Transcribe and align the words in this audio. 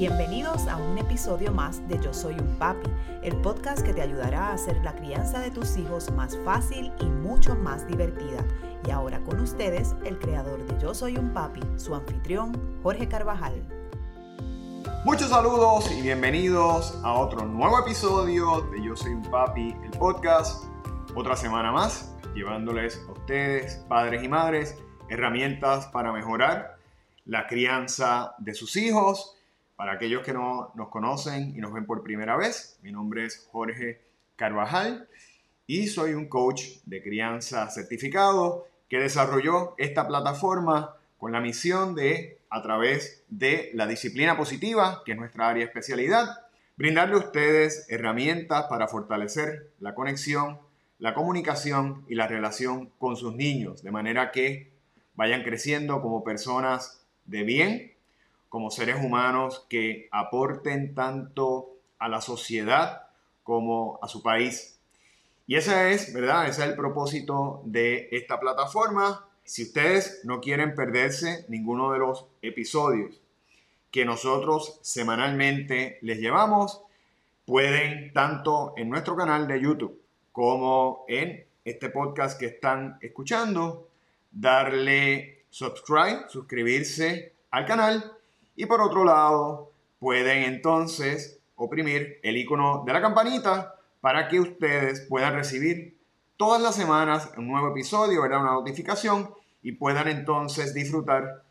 Bienvenidos 0.00 0.66
a 0.66 0.78
un 0.78 0.96
episodio 0.96 1.52
más 1.52 1.86
de 1.86 2.00
Yo 2.00 2.14
Soy 2.14 2.32
un 2.32 2.56
Papi, 2.56 2.88
el 3.22 3.36
podcast 3.42 3.84
que 3.84 3.92
te 3.92 4.00
ayudará 4.00 4.46
a 4.46 4.52
hacer 4.54 4.78
la 4.82 4.94
crianza 4.96 5.40
de 5.40 5.50
tus 5.50 5.76
hijos 5.76 6.10
más 6.12 6.38
fácil 6.42 6.90
y 7.00 7.04
mucho 7.04 7.54
más 7.54 7.86
divertida. 7.86 8.42
Y 8.88 8.92
ahora 8.92 9.20
con 9.20 9.38
ustedes, 9.40 9.94
el 10.06 10.18
creador 10.18 10.66
de 10.66 10.80
Yo 10.80 10.94
Soy 10.94 11.18
un 11.18 11.34
Papi, 11.34 11.60
su 11.76 11.94
anfitrión, 11.94 12.80
Jorge 12.82 13.08
Carvajal. 13.08 13.62
Muchos 15.04 15.28
saludos 15.28 15.92
y 15.92 16.00
bienvenidos 16.00 16.98
a 17.04 17.12
otro 17.12 17.44
nuevo 17.44 17.78
episodio 17.80 18.62
de 18.72 18.82
Yo 18.82 18.96
Soy 18.96 19.12
un 19.12 19.30
Papi, 19.30 19.76
el 19.84 19.90
podcast. 19.90 20.64
Otra 21.14 21.36
semana 21.36 21.72
más, 21.72 22.16
llevándoles 22.34 23.04
a 23.06 23.12
ustedes, 23.12 23.84
padres 23.86 24.24
y 24.24 24.28
madres, 24.28 24.78
herramientas 25.10 25.88
para 25.88 26.10
mejorar 26.10 26.78
la 27.26 27.46
crianza 27.46 28.34
de 28.38 28.54
sus 28.54 28.76
hijos 28.76 29.36
para 29.80 29.92
aquellos 29.92 30.22
que 30.22 30.34
no 30.34 30.72
nos 30.74 30.90
conocen 30.90 31.56
y 31.56 31.58
nos 31.58 31.72
ven 31.72 31.86
por 31.86 32.02
primera 32.02 32.36
vez, 32.36 32.78
mi 32.82 32.92
nombre 32.92 33.24
es 33.24 33.48
Jorge 33.50 33.98
Carvajal 34.36 35.08
y 35.66 35.86
soy 35.86 36.12
un 36.12 36.28
coach 36.28 36.64
de 36.84 37.02
crianza 37.02 37.66
certificado 37.70 38.66
que 38.90 38.98
desarrolló 38.98 39.74
esta 39.78 40.06
plataforma 40.06 40.96
con 41.16 41.32
la 41.32 41.40
misión 41.40 41.94
de, 41.94 42.40
a 42.50 42.60
través 42.60 43.24
de 43.30 43.70
la 43.72 43.86
disciplina 43.86 44.36
positiva, 44.36 45.00
que 45.06 45.12
es 45.12 45.18
nuestra 45.18 45.48
área 45.48 45.64
de 45.64 45.68
especialidad, 45.70 46.28
brindarle 46.76 47.14
a 47.14 47.20
ustedes 47.20 47.86
herramientas 47.88 48.66
para 48.68 48.86
fortalecer 48.86 49.70
la 49.80 49.94
conexión, 49.94 50.58
la 50.98 51.14
comunicación 51.14 52.04
y 52.06 52.16
la 52.16 52.26
relación 52.26 52.90
con 52.98 53.16
sus 53.16 53.34
niños, 53.34 53.82
de 53.82 53.90
manera 53.90 54.30
que 54.30 54.72
vayan 55.14 55.42
creciendo 55.42 56.02
como 56.02 56.22
personas 56.22 57.02
de 57.24 57.44
bien 57.44 57.99
como 58.50 58.70
seres 58.70 58.96
humanos 59.02 59.64
que 59.70 60.08
aporten 60.10 60.94
tanto 60.94 61.70
a 61.98 62.08
la 62.08 62.20
sociedad 62.20 63.06
como 63.44 63.98
a 64.02 64.08
su 64.08 64.22
país. 64.22 64.78
Y 65.46 65.54
ese 65.54 65.92
es, 65.92 66.12
¿verdad? 66.12 66.48
Ese 66.48 66.62
es 66.62 66.68
el 66.68 66.76
propósito 66.76 67.62
de 67.64 68.08
esta 68.10 68.38
plataforma. 68.38 69.26
Si 69.44 69.62
ustedes 69.62 70.20
no 70.24 70.40
quieren 70.40 70.74
perderse 70.74 71.46
ninguno 71.48 71.92
de 71.92 72.00
los 72.00 72.26
episodios 72.42 73.20
que 73.90 74.04
nosotros 74.04 74.78
semanalmente 74.82 75.98
les 76.02 76.18
llevamos, 76.18 76.82
pueden 77.46 78.12
tanto 78.12 78.74
en 78.76 78.90
nuestro 78.90 79.16
canal 79.16 79.46
de 79.46 79.60
YouTube 79.60 80.02
como 80.32 81.04
en 81.08 81.44
este 81.64 81.90
podcast 81.90 82.38
que 82.38 82.46
están 82.46 82.98
escuchando, 83.00 83.88
darle 84.30 85.44
subscribe, 85.50 86.24
suscribirse 86.28 87.32
al 87.50 87.66
canal 87.66 88.16
y 88.60 88.66
por 88.66 88.82
otro 88.82 89.06
lado, 89.06 89.72
pueden 89.98 90.42
entonces 90.42 91.40
oprimir 91.56 92.20
el 92.22 92.36
icono 92.36 92.84
de 92.84 92.92
la 92.92 93.00
campanita 93.00 93.74
para 94.02 94.28
que 94.28 94.38
ustedes 94.38 95.00
puedan 95.08 95.32
recibir 95.32 95.96
todas 96.36 96.60
las 96.60 96.74
semanas 96.74 97.32
un 97.38 97.48
nuevo 97.48 97.70
episodio, 97.70 98.20
¿verdad? 98.20 98.42
una 98.42 98.52
notificación 98.52 99.30
y 99.62 99.72
puedan 99.72 100.08
entonces 100.08 100.74
disfrutar 100.74 101.42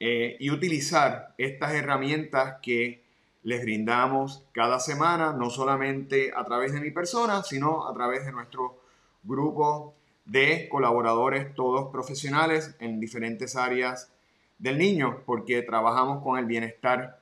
eh, 0.00 0.38
y 0.40 0.48
utilizar 0.50 1.34
estas 1.36 1.74
herramientas 1.74 2.56
que 2.62 3.04
les 3.42 3.62
brindamos 3.62 4.42
cada 4.52 4.80
semana, 4.80 5.34
no 5.34 5.50
solamente 5.50 6.32
a 6.34 6.44
través 6.46 6.72
de 6.72 6.80
mi 6.80 6.92
persona, 6.92 7.42
sino 7.42 7.86
a 7.86 7.92
través 7.92 8.24
de 8.24 8.32
nuestro 8.32 8.80
grupo 9.22 9.92
de 10.24 10.66
colaboradores, 10.70 11.54
todos 11.54 11.92
profesionales 11.92 12.74
en 12.78 13.00
diferentes 13.00 13.54
áreas 13.54 14.13
del 14.58 14.78
niño, 14.78 15.22
porque 15.26 15.62
trabajamos 15.62 16.22
con 16.22 16.38
el 16.38 16.46
bienestar 16.46 17.18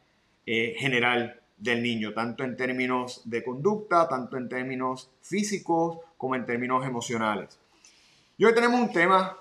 eh, 0.47 0.75
general 0.79 1.41
del 1.57 1.83
niño, 1.83 2.13
tanto 2.13 2.43
en 2.45 2.57
términos 2.57 3.23
de 3.25 3.45
conducta, 3.45 4.09
tanto 4.09 4.37
en 4.37 4.49
términos 4.49 5.11
físicos 5.23 5.99
como 6.17 6.35
en 6.35 6.45
términos 6.45 6.85
emocionales. 6.85 7.59
Y 8.37 8.45
hoy 8.45 8.55
tenemos 8.55 8.81
un 8.81 8.93
tema 8.93 9.37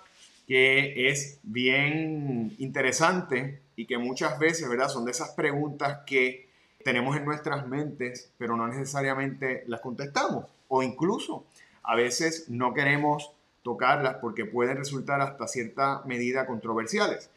que 0.48 1.10
es 1.10 1.40
bien 1.44 2.54
interesante 2.60 3.62
y 3.76 3.86
que 3.86 3.98
muchas 3.98 4.38
veces, 4.38 4.70
¿verdad? 4.70 4.90
Son 4.90 5.06
de 5.06 5.12
esas 5.12 5.30
preguntas 5.30 6.00
que 6.06 6.50
tenemos 6.84 7.16
en 7.18 7.26
nuestras 7.26 7.68
mentes, 7.68 8.32
pero 8.38 8.56
no 8.56 8.68
necesariamente 8.68 9.64
las 9.68 9.82
contestamos. 9.82 10.46
O 10.68 10.84
incluso 10.84 11.46
a 11.84 11.96
veces 11.96 12.50
no 12.50 12.74
queremos 12.74 13.32
tocarlas 13.64 14.16
porque 14.16 14.46
pueden 14.46 14.78
resultar 14.78 15.22
hasta 15.22 15.48
cierta 15.48 16.04
medida 16.06 16.46
controversiales. 16.46 17.30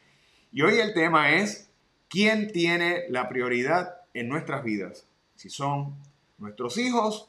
Y 0.57 0.63
hoy 0.63 0.79
el 0.79 0.95
tema 0.95 1.35
es, 1.35 1.69
¿quién 2.09 2.53
tiene 2.53 3.07
la 3.09 3.29
prioridad 3.29 3.97
en 4.15 4.29
nuestras 4.29 4.63
vidas? 4.63 5.05
Si 5.35 5.51
son 5.51 5.97
nuestros 6.39 6.79
hijos 6.79 7.29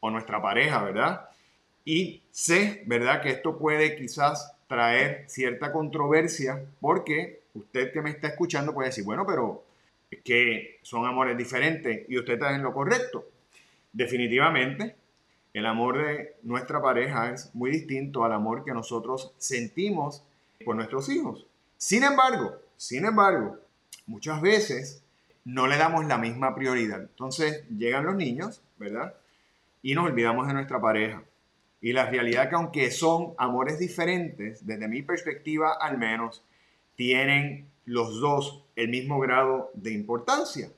o 0.00 0.08
nuestra 0.08 0.40
pareja, 0.40 0.82
¿verdad? 0.82 1.28
Y 1.84 2.22
sé, 2.30 2.82
¿verdad? 2.86 3.20
Que 3.20 3.28
esto 3.28 3.58
puede 3.58 3.94
quizás 3.94 4.56
traer 4.68 5.26
cierta 5.28 5.70
controversia 5.70 6.64
porque 6.80 7.42
usted 7.52 7.92
que 7.92 8.00
me 8.00 8.08
está 8.08 8.28
escuchando 8.28 8.72
puede 8.72 8.88
decir, 8.88 9.04
bueno, 9.04 9.26
pero 9.26 9.62
es 10.10 10.22
que 10.22 10.78
son 10.80 11.04
amores 11.04 11.36
diferentes 11.36 12.08
y 12.08 12.16
usted 12.16 12.32
está 12.32 12.54
en 12.54 12.62
lo 12.62 12.72
correcto. 12.72 13.26
Definitivamente, 13.92 14.96
el 15.52 15.66
amor 15.66 16.06
de 16.06 16.36
nuestra 16.42 16.80
pareja 16.80 17.32
es 17.32 17.54
muy 17.54 17.70
distinto 17.70 18.24
al 18.24 18.32
amor 18.32 18.64
que 18.64 18.72
nosotros 18.72 19.34
sentimos 19.36 20.24
por 20.64 20.74
nuestros 20.74 21.10
hijos. 21.10 21.44
Sin 21.76 22.04
embargo, 22.04 22.61
sin 22.82 23.04
embargo, 23.04 23.60
muchas 24.06 24.40
veces 24.40 25.04
no 25.44 25.68
le 25.68 25.76
damos 25.76 26.04
la 26.06 26.18
misma 26.18 26.52
prioridad. 26.56 27.00
Entonces 27.00 27.62
llegan 27.68 28.04
los 28.04 28.16
niños, 28.16 28.60
¿verdad? 28.76 29.14
Y 29.82 29.94
nos 29.94 30.06
olvidamos 30.06 30.48
de 30.48 30.54
nuestra 30.54 30.80
pareja. 30.80 31.22
Y 31.80 31.92
la 31.92 32.10
realidad 32.10 32.48
que 32.48 32.56
aunque 32.56 32.90
son 32.90 33.34
amores 33.38 33.78
diferentes, 33.78 34.66
desde 34.66 34.88
mi 34.88 35.00
perspectiva 35.02 35.76
al 35.80 35.96
menos, 35.96 36.42
tienen 36.96 37.68
los 37.84 38.18
dos 38.20 38.64
el 38.74 38.88
mismo 38.88 39.20
grado 39.20 39.70
de 39.74 39.92
importancia. 39.92 40.68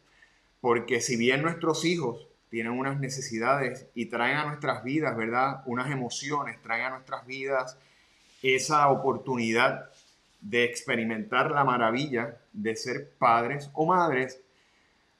Porque 0.60 1.00
si 1.00 1.16
bien 1.16 1.40
nuestros 1.40 1.86
hijos 1.86 2.28
tienen 2.50 2.72
unas 2.72 3.00
necesidades 3.00 3.86
y 3.94 4.10
traen 4.10 4.36
a 4.36 4.44
nuestras 4.44 4.84
vidas, 4.84 5.16
¿verdad? 5.16 5.62
Unas 5.64 5.90
emociones, 5.90 6.60
traen 6.60 6.84
a 6.84 6.90
nuestras 6.90 7.26
vidas 7.26 7.78
esa 8.42 8.90
oportunidad 8.90 9.88
de 10.44 10.64
experimentar 10.64 11.50
la 11.50 11.64
maravilla 11.64 12.36
de 12.52 12.76
ser 12.76 13.10
padres 13.18 13.70
o 13.72 13.86
madres, 13.86 14.40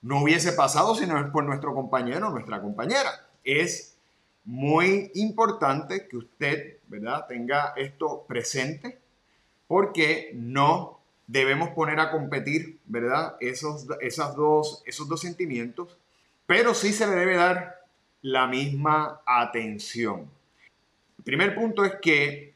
no 0.03 0.23
hubiese 0.23 0.53
pasado 0.53 0.95
si 0.95 1.07
no 1.07 1.19
es 1.19 1.31
por 1.31 1.45
nuestro 1.45 1.75
compañero 1.75 2.29
o 2.29 2.31
nuestra 2.31 2.61
compañera. 2.61 3.27
Es 3.43 3.97
muy 4.45 5.11
importante 5.15 6.07
que 6.07 6.19
usted, 6.19 6.77
¿verdad?, 6.89 7.27
tenga 7.27 7.73
esto 7.77 8.27
presente 8.29 8.99
porque 9.67 10.31
no 10.35 11.01
debemos 11.27 11.71
poner 11.71 12.01
a 12.01 12.11
competir, 12.11 12.79
¿verdad?, 12.85 13.37
esos, 13.41 13.87
esas 14.03 14.37
dos, 14.37 14.83
esos 14.85 15.09
dos 15.09 15.23
sentimientos, 15.23 15.97
pero 16.47 16.75
sí 16.75 16.93
se 16.93 17.07
le 17.07 17.15
debe 17.15 17.37
dar 17.37 17.81
la 18.21 18.47
misma 18.47 19.23
atención. 19.25 20.29
El 21.17 21.25
primer 21.25 21.55
punto 21.55 21.83
es 21.83 21.95
que 22.03 22.53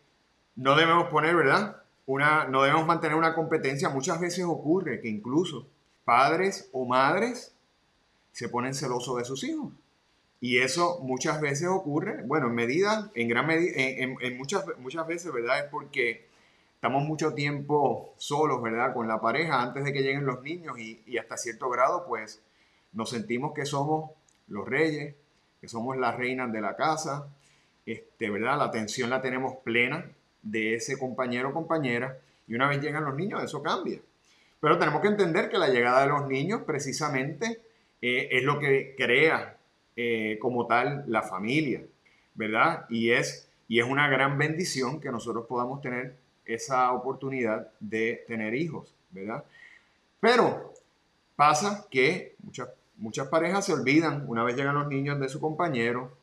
no 0.57 0.77
debemos 0.77 1.09
poner, 1.09 1.35
¿verdad?, 1.35 1.83
no 2.17 2.63
debemos 2.63 2.87
mantener 2.87 3.17
una 3.17 3.35
competencia. 3.35 3.91
Muchas 3.91 4.19
veces 4.19 4.45
ocurre 4.45 5.01
que 5.01 5.09
incluso 5.09 5.67
padres 6.05 6.71
o 6.73 6.87
madres 6.87 7.55
se 8.33 8.49
ponen 8.49 8.75
celosos 8.75 9.19
de 9.19 9.25
sus 9.25 9.45
hijos. 9.45 9.73
Y 10.41 10.59
eso 10.59 11.01
muchas 11.03 11.41
veces 11.41 11.69
ocurre, 11.69 12.23
bueno, 12.25 12.47
en 12.47 12.55
medida, 12.55 13.11
en 13.15 13.29
gran 13.29 13.47
medida, 13.47 13.73
en, 13.77 14.39
muchas, 14.39 14.65
muchas 14.79 15.07
veces, 15.07 15.33
¿verdad? 15.33 15.59
Es 15.59 15.65
porque 15.71 16.27
estamos 16.77 17.03
mucho 17.03 17.35
tiempo 17.35 18.15
solos, 18.17 18.63
¿verdad? 18.63 18.95
Con 18.95 19.09
la 19.09 19.21
pareja 19.21 19.61
antes 19.61 19.85
de 19.85 19.93
que 19.93 20.03
lleguen 20.03 20.25
los 20.25 20.43
niños 20.43 20.79
y, 20.79 21.03
y 21.07 21.19
hasta 21.19 21.37
cierto 21.37 21.69
grado, 21.69 22.07
pues, 22.07 22.41
nos 22.93 23.11
sentimos 23.11 23.53
que 23.53 23.67
somos 23.67 24.13
los 24.47 24.67
reyes, 24.67 25.17
que 25.61 25.69
somos 25.69 25.97
las 25.97 26.17
reinas 26.17 26.53
de 26.53 26.61
la 26.61 26.77
casa, 26.77 27.29
este, 27.85 28.31
¿verdad? 28.31 28.59
La 28.59 28.65
atención 28.65 29.11
la 29.11 29.21
tenemos 29.21 29.57
plena 29.65 30.07
de 30.43 30.75
ese 30.75 30.99
compañero 30.99 31.51
o 31.51 31.53
compañera 31.53 32.19
y 32.47 32.55
una 32.55 32.69
vez 32.69 32.81
llegan 32.81 33.05
los 33.05 33.15
niños 33.15 33.43
eso 33.43 33.63
cambia. 33.63 34.01
Pero 34.61 34.79
tenemos 34.79 35.01
que 35.01 35.09
entender 35.09 35.49
que 35.49 35.59
la 35.59 35.69
llegada 35.69 36.03
de 36.03 36.09
los 36.09 36.27
niños 36.27 36.63
precisamente 36.67 37.61
eh, 38.01 38.29
es 38.33 38.43
lo 38.43 38.59
que 38.59 38.95
crea 38.97 39.57
eh, 39.97 40.39
como 40.41 40.67
tal 40.67 41.05
la 41.07 41.23
familia, 41.23 41.83
¿verdad? 42.35 42.87
Y 42.89 43.11
es, 43.11 43.49
y 43.69 43.81
es 43.81 43.87
una 43.87 44.09
gran 44.09 44.39
bendición 44.39 45.01
que 45.01 45.11
nosotros 45.11 45.47
podamos 45.47 45.81
tener 45.81 46.17
esa 46.45 46.93
oportunidad 46.93 47.71
de 47.79 48.25
tener 48.27 48.55
hijos, 48.55 48.95
¿verdad? 49.11 49.45
Pero 50.21 50.73
pasa 51.37 51.87
que 51.91 52.35
muchas, 52.43 52.69
muchas 52.97 53.29
parejas 53.29 53.67
se 53.67 53.73
olvidan 53.73 54.25
una 54.27 54.43
vez 54.43 54.57
llegan 54.57 54.75
los 54.75 54.89
niños 54.89 55.21
de 55.21 55.29
su 55.29 55.41
compañero, 55.41 56.17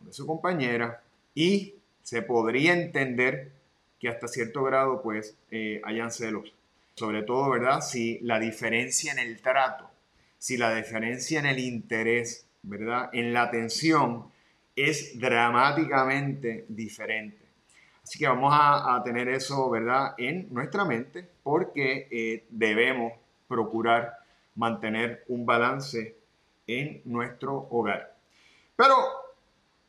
de 0.00 0.12
su 0.12 0.26
compañera, 0.26 1.02
y 1.34 1.74
se 2.04 2.22
podría 2.22 2.74
entender 2.74 3.50
que 3.98 4.08
hasta 4.08 4.28
cierto 4.28 4.62
grado 4.62 5.02
pues 5.02 5.36
eh, 5.50 5.80
hayan 5.82 6.12
celos. 6.12 6.54
Sobre 6.94 7.24
todo, 7.24 7.50
¿verdad? 7.50 7.80
Si 7.80 8.20
la 8.20 8.38
diferencia 8.38 9.10
en 9.10 9.18
el 9.18 9.40
trato 9.40 9.90
si 10.44 10.58
la 10.58 10.74
diferencia 10.74 11.40
en 11.40 11.46
el 11.46 11.58
interés, 11.58 12.46
¿verdad? 12.64 13.08
En 13.14 13.32
la 13.32 13.44
atención 13.44 14.26
es 14.76 15.18
dramáticamente 15.18 16.66
diferente. 16.68 17.38
Así 18.02 18.18
que 18.18 18.28
vamos 18.28 18.52
a, 18.54 19.00
tener 19.02 19.26
eso, 19.30 19.70
¿verdad? 19.70 20.12
En 20.18 20.52
nuestra 20.52 20.84
mente 20.84 21.26
porque 21.42 22.08
eh, 22.10 22.44
debemos 22.50 23.14
procurar 23.48 24.18
mantener 24.54 25.24
un 25.28 25.46
balance 25.46 26.14
en 26.66 27.00
nuestro 27.06 27.66
hogar. 27.70 28.14
Pero, 28.76 28.94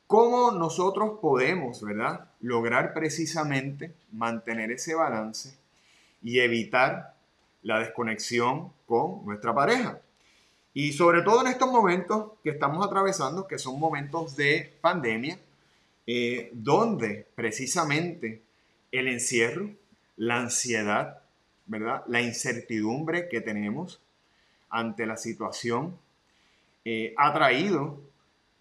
¿cómo 0.08 0.52
nosotros 0.52 1.20
podemos, 1.22 1.82
¿verdad? 1.82 2.30
Lograr 2.42 2.94
precisamente 2.94 3.94
mantener 4.12 4.72
ese 4.72 4.96
balance 4.96 5.58
y 6.22 6.40
evitar 6.40 7.16
la 7.64 7.80
desconexión 7.80 8.72
con 8.86 9.26
nuestra 9.26 9.54
pareja. 9.54 10.00
Y 10.74 10.94
sobre 10.94 11.22
todo 11.22 11.42
en 11.42 11.48
estos 11.48 11.72
momentos 11.72 12.34
que 12.44 12.50
estamos 12.50 12.86
atravesando, 12.86 13.48
que 13.48 13.58
son 13.58 13.80
momentos 13.80 14.36
de 14.36 14.78
pandemia, 14.82 15.40
eh, 16.06 16.52
donde 16.54 17.28
precisamente 17.34 18.42
el 18.92 19.08
encierro, 19.08 19.70
la 20.18 20.38
ansiedad, 20.38 21.22
¿verdad? 21.66 22.04
La 22.08 22.22
incertidumbre 22.22 23.28
que 23.30 23.42
tenemos 23.42 24.02
ante 24.70 25.06
la 25.06 25.18
situación 25.18 25.98
eh, 26.84 27.14
ha 27.18 27.34
traído 27.34 28.00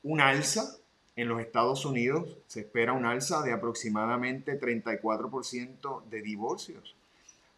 un 0.02 0.20
alza 0.20 0.76
en 1.17 1.29
los 1.29 1.41
Estados 1.41 1.85
Unidos. 1.85 2.37
Se 2.47 2.61
espera 2.61 2.93
un 2.93 3.05
alza 3.05 3.43
de 3.43 3.53
aproximadamente 3.53 4.61
34% 4.61 6.05
de 6.05 6.23
divorcios 6.23 6.97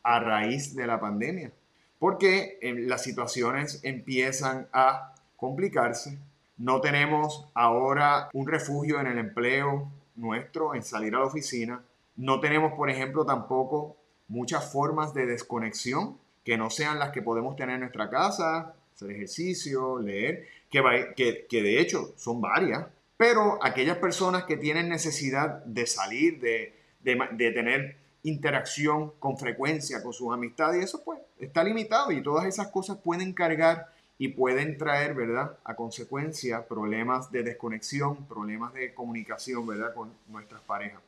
a 0.02 0.20
raíz 0.20 0.74
de 0.76 0.86
la 0.86 1.00
pandemia, 1.00 1.50
porque 1.98 2.58
eh, 2.62 2.74
las 2.74 3.02
situaciones 3.02 3.80
empiezan 3.82 4.68
a 4.72 5.14
complicarse. 5.36 6.18
No 6.58 6.80
tenemos 6.80 7.48
ahora 7.54 8.30
un 8.32 8.46
refugio 8.46 9.00
en 9.00 9.08
el 9.08 9.18
empleo 9.18 9.90
nuestro, 10.14 10.74
en 10.74 10.82
salir 10.82 11.14
a 11.14 11.20
la 11.20 11.26
oficina. 11.26 11.82
No 12.16 12.40
tenemos, 12.40 12.72
por 12.74 12.88
ejemplo, 12.88 13.26
tampoco 13.26 13.96
muchas 14.28 14.72
formas 14.72 15.12
de 15.12 15.26
desconexión 15.26 16.16
que 16.44 16.56
no 16.56 16.70
sean 16.70 16.98
las 16.98 17.10
que 17.10 17.22
podemos 17.22 17.56
tener 17.56 17.74
en 17.74 17.80
nuestra 17.80 18.08
casa, 18.08 18.74
hacer 18.94 19.10
ejercicio, 19.10 19.98
leer, 19.98 20.46
que, 20.70 20.80
que, 21.16 21.46
que 21.48 21.62
de 21.62 21.80
hecho 21.80 22.14
son 22.16 22.40
varias, 22.40 22.86
pero 23.16 23.58
aquellas 23.62 23.98
personas 23.98 24.44
que 24.44 24.56
tienen 24.56 24.88
necesidad 24.88 25.64
de 25.64 25.86
salir, 25.86 26.40
de, 26.40 26.74
de, 27.00 27.18
de 27.32 27.52
tener 27.52 27.96
interacción 28.22 29.12
con 29.18 29.38
frecuencia 29.38 30.02
con 30.02 30.12
sus 30.12 30.32
amistades 30.32 30.80
y 30.80 30.84
eso 30.84 31.02
pues 31.04 31.20
está 31.38 31.62
limitado 31.62 32.10
y 32.10 32.22
todas 32.22 32.46
esas 32.46 32.68
cosas 32.68 32.98
pueden 32.98 33.32
cargar 33.32 33.92
y 34.18 34.28
pueden 34.28 34.78
traer, 34.78 35.14
¿verdad? 35.14 35.58
A 35.64 35.74
consecuencia 35.74 36.66
problemas 36.66 37.30
de 37.30 37.42
desconexión, 37.42 38.26
problemas 38.26 38.72
de 38.72 38.94
comunicación, 38.94 39.66
¿verdad? 39.66 39.94
Con 39.94 40.12
nuestras 40.28 40.62
parejas. 40.62 41.00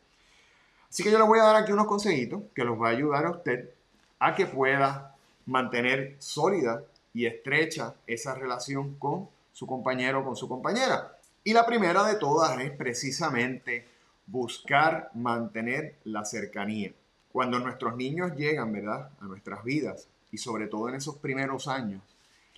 Así 0.88 1.02
que 1.02 1.10
yo 1.10 1.18
le 1.18 1.24
voy 1.24 1.38
a 1.38 1.44
dar 1.44 1.56
aquí 1.56 1.72
unos 1.72 1.86
consejitos 1.86 2.42
que 2.54 2.64
los 2.64 2.80
va 2.80 2.88
a 2.88 2.92
ayudar 2.92 3.26
a 3.26 3.30
usted 3.30 3.70
a 4.18 4.34
que 4.34 4.46
pueda 4.46 5.14
mantener 5.46 6.16
sólida 6.18 6.82
y 7.14 7.26
estrecha 7.26 7.94
esa 8.06 8.34
relación 8.34 8.94
con 8.96 9.28
su 9.52 9.66
compañero 9.66 10.20
o 10.20 10.24
con 10.24 10.36
su 10.36 10.48
compañera. 10.48 11.17
Y 11.48 11.54
la 11.54 11.64
primera 11.64 12.04
de 12.04 12.16
todas 12.16 12.60
es 12.60 12.72
precisamente 12.72 13.86
buscar 14.26 15.10
mantener 15.14 15.96
la 16.04 16.26
cercanía. 16.26 16.92
Cuando 17.32 17.58
nuestros 17.58 17.96
niños 17.96 18.36
llegan, 18.36 18.70
¿verdad?, 18.70 19.08
a 19.18 19.24
nuestras 19.24 19.64
vidas 19.64 20.08
y 20.30 20.36
sobre 20.36 20.66
todo 20.66 20.90
en 20.90 20.96
esos 20.96 21.16
primeros 21.16 21.66
años, 21.66 22.02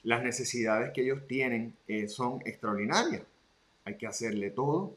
las 0.03 0.25
necesidades 0.25 0.91
que 0.93 1.03
ellos 1.03 1.25
tienen 1.29 1.77
eh, 1.87 2.09
son 2.09 2.41
extraordinarias. 2.45 3.23
Hay 3.85 3.97
que 3.97 4.09
hacerle 4.09 4.51
todo. 4.51 4.97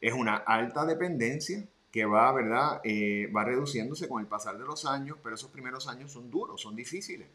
Es 0.00 0.14
una 0.14 0.34
alta 0.34 0.84
dependencia 0.84 1.64
que 1.92 2.06
va, 2.06 2.32
¿verdad?, 2.32 2.80
eh, 2.82 3.30
va 3.30 3.44
reduciéndose 3.44 4.08
con 4.08 4.20
el 4.20 4.26
pasar 4.26 4.58
de 4.58 4.64
los 4.64 4.84
años, 4.84 5.16
pero 5.22 5.36
esos 5.36 5.52
primeros 5.52 5.86
años 5.86 6.10
son 6.10 6.28
duros, 6.28 6.60
son 6.60 6.74
difíciles. 6.74 7.28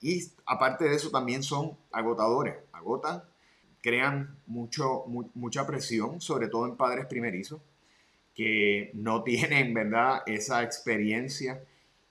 Y 0.00 0.26
aparte 0.46 0.86
de 0.86 0.96
eso 0.96 1.10
también 1.10 1.42
son 1.42 1.76
agotadores, 1.92 2.56
agotan, 2.72 3.22
crean 3.80 4.36
mucho, 4.46 5.04
mucha 5.34 5.66
presión, 5.66 6.20
sobre 6.20 6.48
todo 6.48 6.66
en 6.66 6.76
padres 6.76 7.06
primerizos 7.06 7.60
que 8.34 8.90
no 8.94 9.22
tienen, 9.24 9.74
¿verdad?, 9.74 10.22
esa 10.26 10.62
experiencia 10.62 11.62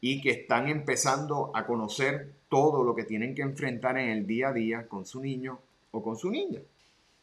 y 0.02 0.22
que 0.22 0.32
están 0.32 0.70
empezando 0.70 1.52
a 1.54 1.66
conocer 1.66 2.34
todo 2.50 2.84
lo 2.84 2.96
que 2.96 3.04
tienen 3.04 3.36
que 3.36 3.42
enfrentar 3.42 3.98
en 3.98 4.10
el 4.10 4.26
día 4.26 4.50
a 4.50 4.54
día 4.54 4.88
con 4.88 5.06
su 5.06 5.22
niño 5.22 5.60
o 5.92 6.04
con 6.04 6.18
su 6.18 6.30
niña. 6.30 6.62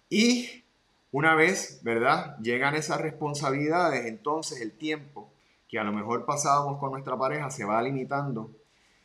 Y 0.08 0.62
una 1.10 1.34
vez, 1.34 1.80
¿verdad?, 1.82 2.36
llegan 2.38 2.74
esas 2.74 3.00
responsabilidades, 3.00 4.06
entonces 4.06 4.60
el 4.60 4.72
tiempo 4.72 5.30
que 5.68 5.78
a 5.78 5.84
lo 5.84 5.92
mejor 5.92 6.24
pasábamos 6.24 6.78
con 6.78 6.92
nuestra 6.92 7.16
pareja 7.16 7.50
se 7.50 7.64
va 7.64 7.82
limitando 7.82 8.50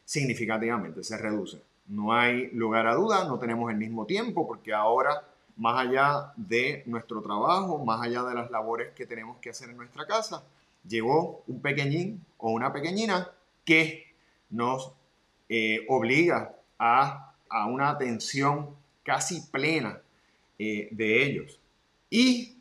significativamente, 0.06 1.04
se 1.04 1.18
reduce. 1.18 1.62
No 1.88 2.14
hay 2.14 2.50
lugar 2.52 2.88
a 2.88 2.96
duda, 2.96 3.26
no 3.26 3.38
tenemos 3.40 3.70
el 3.72 3.78
mismo 3.78 4.06
tiempo 4.06 4.48
porque 4.48 4.74
ahora 4.74 5.24
más 5.58 5.88
allá 5.88 6.34
de 6.36 6.84
nuestro 6.86 7.22
trabajo, 7.22 7.78
más 7.84 8.02
allá 8.02 8.24
de 8.24 8.36
las 8.36 8.50
labores 8.50 8.94
que 8.94 9.06
tenemos 9.06 9.38
que 9.38 9.50
hacer 9.50 9.70
en 9.70 9.78
nuestra 9.78 10.06
casa, 10.06 10.44
llegó 10.88 11.44
un 11.48 11.62
pequeñín 11.62 12.26
o 12.38 12.52
una 12.52 12.74
pequeñina 12.74 13.30
que 13.64 14.08
nos 14.50 14.92
eh, 15.50 15.86
obliga 15.88 16.56
a, 16.80 17.36
una 17.70 17.90
atención 17.90 18.76
casi 19.04 19.42
plena 19.52 20.02
eh, 20.58 20.88
de 20.92 21.24
ellos. 21.26 21.60
Y 22.10 22.58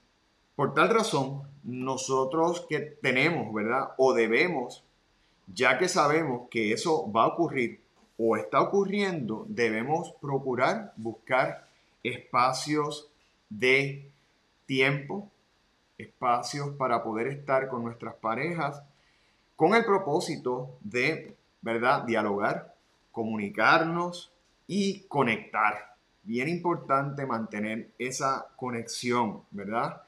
por 0.56 0.74
tal 0.74 0.90
razón, 0.90 1.42
nosotros 1.62 2.66
que 2.68 2.80
tenemos, 2.80 3.54
¿verdad? 3.54 3.90
O 3.96 4.12
debemos, 4.12 4.84
ya 5.46 5.78
que 5.78 5.88
sabemos 5.88 6.48
que 6.50 6.72
eso 6.72 7.10
va 7.10 7.24
a 7.24 7.28
ocurrir 7.28 7.80
o 8.22 8.36
está 8.36 8.60
ocurriendo, 8.60 9.46
debemos 9.48 10.12
procurar 10.20 10.92
buscar 10.98 11.66
espacios 12.02 13.08
de 13.48 14.10
tiempo, 14.66 15.30
espacios 15.96 16.76
para 16.76 17.02
poder 17.02 17.28
estar 17.28 17.68
con 17.68 17.82
nuestras 17.82 18.14
parejas, 18.16 18.82
con 19.56 19.74
el 19.74 19.86
propósito 19.86 20.76
de, 20.82 21.34
¿verdad?, 21.62 22.04
dialogar, 22.04 22.74
comunicarnos 23.10 24.30
y 24.66 25.00
conectar. 25.04 25.94
Bien 26.22 26.50
importante 26.50 27.24
mantener 27.24 27.88
esa 27.98 28.48
conexión, 28.56 29.44
¿verdad? 29.50 30.02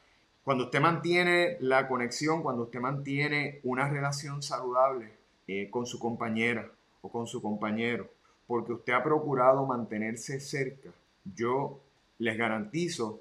Cuando 0.45 0.65
usted 0.65 0.81
mantiene 0.83 1.57
la 1.61 1.89
conexión, 1.89 2.43
cuando 2.43 2.65
usted 2.65 2.81
mantiene 2.81 3.61
una 3.63 3.89
relación 3.89 4.43
saludable 4.43 5.15
eh, 5.47 5.71
con 5.71 5.87
su 5.87 5.99
compañera 5.99 6.69
o 7.03 7.11
con 7.11 7.27
su 7.27 7.43
compañero, 7.43 8.09
porque 8.47 8.73
usted 8.73 8.95
ha 8.95 9.05
procurado 9.05 9.67
mantenerse 9.67 10.41
cerca, 10.41 10.91
yo 11.25 11.81
les 12.19 12.37
garantizo 12.39 13.21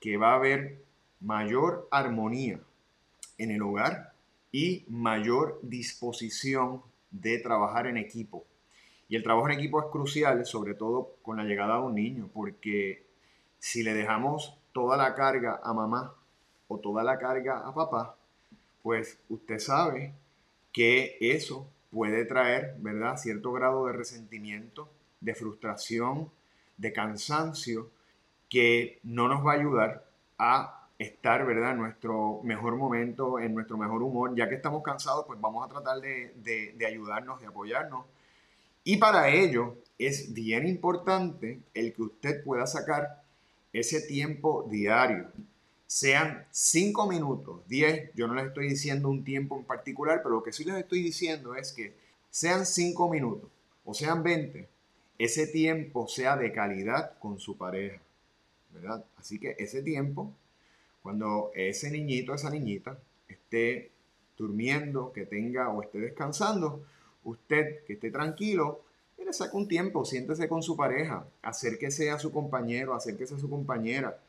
que 0.00 0.16
va 0.16 0.32
a 0.32 0.36
haber 0.36 0.82
mayor 1.20 1.88
armonía 1.90 2.60
en 3.36 3.50
el 3.50 3.62
hogar 3.62 4.12
y 4.52 4.84
mayor 4.88 5.58
disposición 5.62 6.82
de 7.10 7.38
trabajar 7.38 7.86
en 7.86 7.96
equipo. 7.96 8.44
Y 9.08 9.16
el 9.16 9.22
trabajo 9.22 9.48
en 9.48 9.58
equipo 9.58 9.80
es 9.80 9.86
crucial, 9.90 10.44
sobre 10.46 10.74
todo 10.74 11.16
con 11.22 11.36
la 11.36 11.44
llegada 11.44 11.76
de 11.76 11.86
un 11.86 11.94
niño, 11.94 12.28
porque 12.32 13.04
si 13.58 13.82
le 13.82 13.94
dejamos 13.94 14.54
toda 14.72 14.96
la 14.96 15.14
carga 15.14 15.60
a 15.62 15.72
mamá 15.72 16.14
o 16.68 16.78
toda 16.78 17.02
la 17.02 17.18
carga 17.18 17.66
a 17.66 17.74
papá, 17.74 18.16
pues 18.82 19.18
usted 19.28 19.58
sabe 19.58 20.12
que 20.72 21.16
eso 21.20 21.66
puede 21.90 22.24
traer, 22.24 22.76
¿verdad?, 22.78 23.16
cierto 23.16 23.52
grado 23.52 23.86
de 23.86 23.92
resentimiento, 23.92 24.88
de 25.20 25.34
frustración, 25.34 26.30
de 26.76 26.92
cansancio 26.92 27.90
que 28.48 29.00
no 29.02 29.28
nos 29.28 29.44
va 29.46 29.52
a 29.52 29.56
ayudar 29.56 30.04
a 30.38 30.88
estar, 30.98 31.46
¿verdad?, 31.46 31.72
en 31.72 31.78
nuestro 31.78 32.40
mejor 32.44 32.76
momento, 32.76 33.38
en 33.38 33.54
nuestro 33.54 33.76
mejor 33.76 34.02
humor. 34.02 34.34
Ya 34.34 34.48
que 34.48 34.56
estamos 34.56 34.82
cansados, 34.82 35.24
pues 35.26 35.40
vamos 35.40 35.64
a 35.64 35.68
tratar 35.68 36.00
de, 36.00 36.32
de, 36.76 36.86
ayudarnos, 36.86 37.40
de 37.40 37.46
apoyarnos. 37.46 38.04
Y 38.84 38.96
para 38.96 39.28
ello 39.28 39.76
es 39.98 40.32
bien 40.32 40.66
importante 40.66 41.60
el 41.74 41.92
que 41.92 42.02
usted 42.02 42.44
pueda 42.44 42.66
sacar 42.66 43.22
ese 43.72 44.00
tiempo 44.02 44.66
diario. 44.70 45.28
Sean 45.88 46.44
5 46.50 47.08
minutos, 47.08 47.66
10, 47.66 48.10
yo 48.14 48.28
no 48.28 48.34
les 48.34 48.48
estoy 48.48 48.68
diciendo 48.68 49.08
un 49.08 49.24
tiempo 49.24 49.56
en 49.56 49.64
particular, 49.64 50.20
pero 50.22 50.34
lo 50.34 50.42
que 50.42 50.52
sí 50.52 50.62
les 50.64 50.76
estoy 50.76 51.02
diciendo 51.02 51.54
es 51.54 51.72
que 51.72 51.94
sean 52.28 52.66
5 52.66 53.08
minutos 53.08 53.50
o 53.86 53.94
sean 53.94 54.22
20, 54.22 54.68
ese 55.18 55.46
tiempo 55.46 56.06
sea 56.06 56.36
de 56.36 56.52
calidad 56.52 57.18
con 57.18 57.40
su 57.40 57.56
pareja. 57.56 58.02
¿verdad? 58.70 59.02
Así 59.16 59.38
que 59.38 59.56
ese 59.58 59.82
tiempo, 59.82 60.30
cuando 61.02 61.52
ese 61.54 61.90
niñito, 61.90 62.34
esa 62.34 62.50
niñita, 62.50 62.98
esté 63.26 63.90
durmiendo, 64.36 65.10
que 65.14 65.24
tenga 65.24 65.70
o 65.70 65.82
esté 65.82 66.00
descansando, 66.00 66.84
usted 67.24 67.82
que 67.86 67.94
esté 67.94 68.10
tranquilo, 68.10 68.82
le 69.16 69.32
saca 69.32 69.56
un 69.56 69.68
tiempo, 69.68 70.04
siéntese 70.04 70.50
con 70.50 70.62
su 70.62 70.76
pareja, 70.76 71.26
acérquese 71.40 72.10
a 72.10 72.18
su 72.18 72.30
compañero, 72.30 72.94
acérquese 72.94 73.36
a 73.36 73.38
su 73.38 73.48
compañera, 73.48 74.20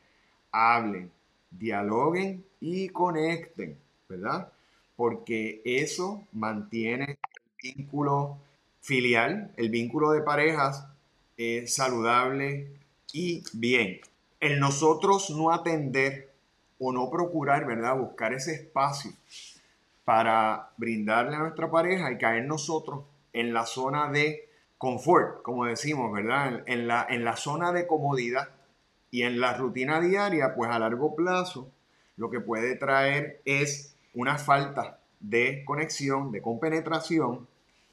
hablen, 0.51 1.11
dialoguen 1.51 2.43
y 2.59 2.89
conecten, 2.89 3.77
¿verdad? 4.07 4.51
Porque 4.95 5.61
eso 5.65 6.27
mantiene 6.33 7.17
el 7.63 7.75
vínculo 7.75 8.37
filial, 8.81 9.51
el 9.57 9.69
vínculo 9.69 10.11
de 10.11 10.21
parejas 10.21 10.85
saludable 11.67 12.67
y 13.13 13.43
bien. 13.53 14.01
El 14.39 14.59
nosotros 14.59 15.29
no 15.29 15.51
atender 15.51 16.31
o 16.79 16.91
no 16.91 17.09
procurar, 17.09 17.65
¿verdad? 17.65 17.97
Buscar 17.97 18.33
ese 18.33 18.53
espacio 18.53 19.11
para 20.03 20.71
brindarle 20.77 21.35
a 21.35 21.39
nuestra 21.39 21.69
pareja 21.69 22.11
y 22.11 22.17
caer 22.17 22.45
nosotros 22.45 23.03
en 23.33 23.53
la 23.53 23.65
zona 23.65 24.09
de 24.09 24.49
confort, 24.77 25.41
como 25.43 25.65
decimos, 25.65 26.11
¿verdad? 26.11 26.63
En 26.65 26.87
la, 26.87 27.05
en 27.09 27.23
la 27.23 27.35
zona 27.35 27.71
de 27.71 27.85
comodidad 27.85 28.49
y 29.11 29.23
en 29.23 29.39
la 29.39 29.55
rutina 29.55 29.99
diaria, 29.99 30.53
pues 30.55 30.69
a 30.69 30.79
largo 30.79 31.15
plazo, 31.15 31.71
lo 32.17 32.29
que 32.29 32.39
puede 32.39 32.75
traer 32.75 33.41
es 33.45 33.95
una 34.13 34.37
falta 34.37 34.99
de 35.19 35.63
conexión, 35.65 36.31
de 36.31 36.41
compenetración 36.41 37.47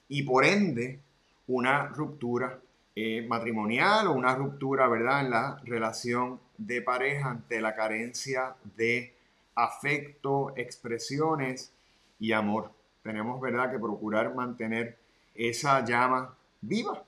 y 0.08 0.22
por 0.22 0.44
ende 0.44 1.00
una 1.46 1.88
ruptura 1.88 2.58
eh, 2.94 3.24
matrimonial 3.28 4.08
o 4.08 4.12
una 4.12 4.34
ruptura, 4.34 4.88
¿verdad? 4.88 5.20
En 5.20 5.30
la 5.30 5.60
relación 5.64 6.40
de 6.56 6.82
pareja 6.82 7.30
ante 7.30 7.60
la 7.60 7.74
carencia 7.74 8.54
de 8.76 9.14
afecto, 9.54 10.52
expresiones 10.56 11.72
y 12.18 12.32
amor. 12.32 12.70
Tenemos, 13.02 13.40
¿verdad?, 13.40 13.70
que 13.70 13.78
procurar 13.78 14.34
mantener 14.34 14.96
esa 15.34 15.84
llama 15.84 16.34
viva. 16.60 17.04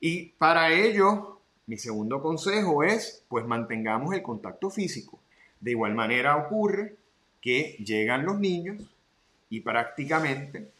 Y 0.00 0.30
para 0.30 0.70
ello, 0.72 1.31
mi 1.66 1.78
segundo 1.78 2.20
consejo 2.22 2.82
es, 2.82 3.24
pues 3.28 3.46
mantengamos 3.46 4.14
el 4.14 4.22
contacto 4.22 4.70
físico. 4.70 5.20
De 5.60 5.72
igual 5.72 5.94
manera 5.94 6.36
ocurre 6.36 6.96
que 7.40 7.76
llegan 7.84 8.24
los 8.24 8.38
niños 8.38 8.82
y 9.48 9.60
prácticamente 9.60 10.70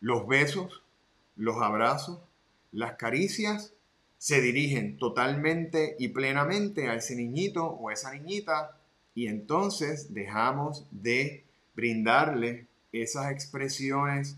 los 0.00 0.26
besos, 0.26 0.82
los 1.36 1.60
abrazos, 1.60 2.20
las 2.72 2.96
caricias 2.96 3.74
se 4.18 4.40
dirigen 4.40 4.96
totalmente 4.96 5.96
y 5.98 6.08
plenamente 6.08 6.88
a 6.88 6.94
ese 6.94 7.16
niñito 7.16 7.66
o 7.66 7.90
esa 7.90 8.12
niñita 8.12 8.78
y 9.14 9.26
entonces 9.26 10.14
dejamos 10.14 10.86
de 10.90 11.44
brindarle 11.74 12.66
esas 12.92 13.30
expresiones 13.30 14.36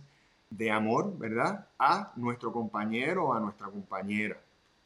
de 0.50 0.70
amor, 0.70 1.16
¿verdad? 1.18 1.66
A 1.78 2.12
nuestro 2.16 2.52
compañero 2.52 3.26
o 3.26 3.34
a 3.34 3.40
nuestra 3.40 3.68
compañera. 3.68 4.38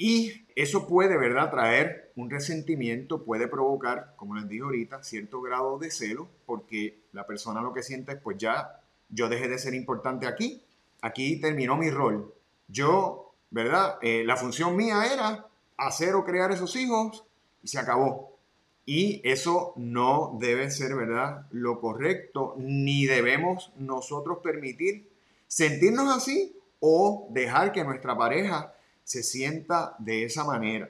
Y 0.03 0.47
eso 0.57 0.89
puede, 0.89 1.19
¿verdad?, 1.19 1.51
traer 1.51 2.11
un 2.17 2.31
resentimiento, 2.31 3.23
puede 3.23 3.49
provocar, 3.49 4.15
como 4.17 4.35
les 4.35 4.49
dije 4.49 4.63
ahorita, 4.63 5.03
cierto 5.03 5.43
grado 5.43 5.79
de 5.79 5.91
celo, 5.91 6.27
porque 6.47 7.03
la 7.13 7.27
persona 7.27 7.61
lo 7.61 7.75
que 7.75 7.83
siente 7.83 8.13
es, 8.13 8.19
pues 8.19 8.39
ya, 8.39 8.81
yo 9.11 9.29
dejé 9.29 9.47
de 9.47 9.59
ser 9.59 9.75
importante 9.75 10.27
aquí, 10.27 10.63
aquí 11.03 11.39
terminó 11.39 11.77
mi 11.77 11.91
rol. 11.91 12.33
Yo, 12.67 13.35
¿verdad? 13.51 13.99
Eh, 14.01 14.25
la 14.25 14.39
función 14.39 14.75
mía 14.75 15.03
era 15.05 15.47
hacer 15.77 16.15
o 16.15 16.25
crear 16.25 16.51
esos 16.51 16.75
hijos 16.77 17.23
y 17.63 17.69
se 17.69 17.79
acabó. 17.79 18.39
Y 18.87 19.21
eso 19.23 19.75
no 19.77 20.39
debe 20.41 20.71
ser, 20.71 20.95
¿verdad?, 20.95 21.45
lo 21.51 21.79
correcto, 21.79 22.55
ni 22.57 23.05
debemos 23.05 23.71
nosotros 23.77 24.39
permitir 24.43 25.11
sentirnos 25.47 26.17
así 26.17 26.57
o 26.81 27.29
dejar 27.33 27.73
que 27.73 27.85
nuestra 27.85 28.17
pareja 28.17 28.73
se 29.11 29.25
sienta 29.25 29.97
de 29.99 30.23
esa 30.23 30.45
manera. 30.45 30.89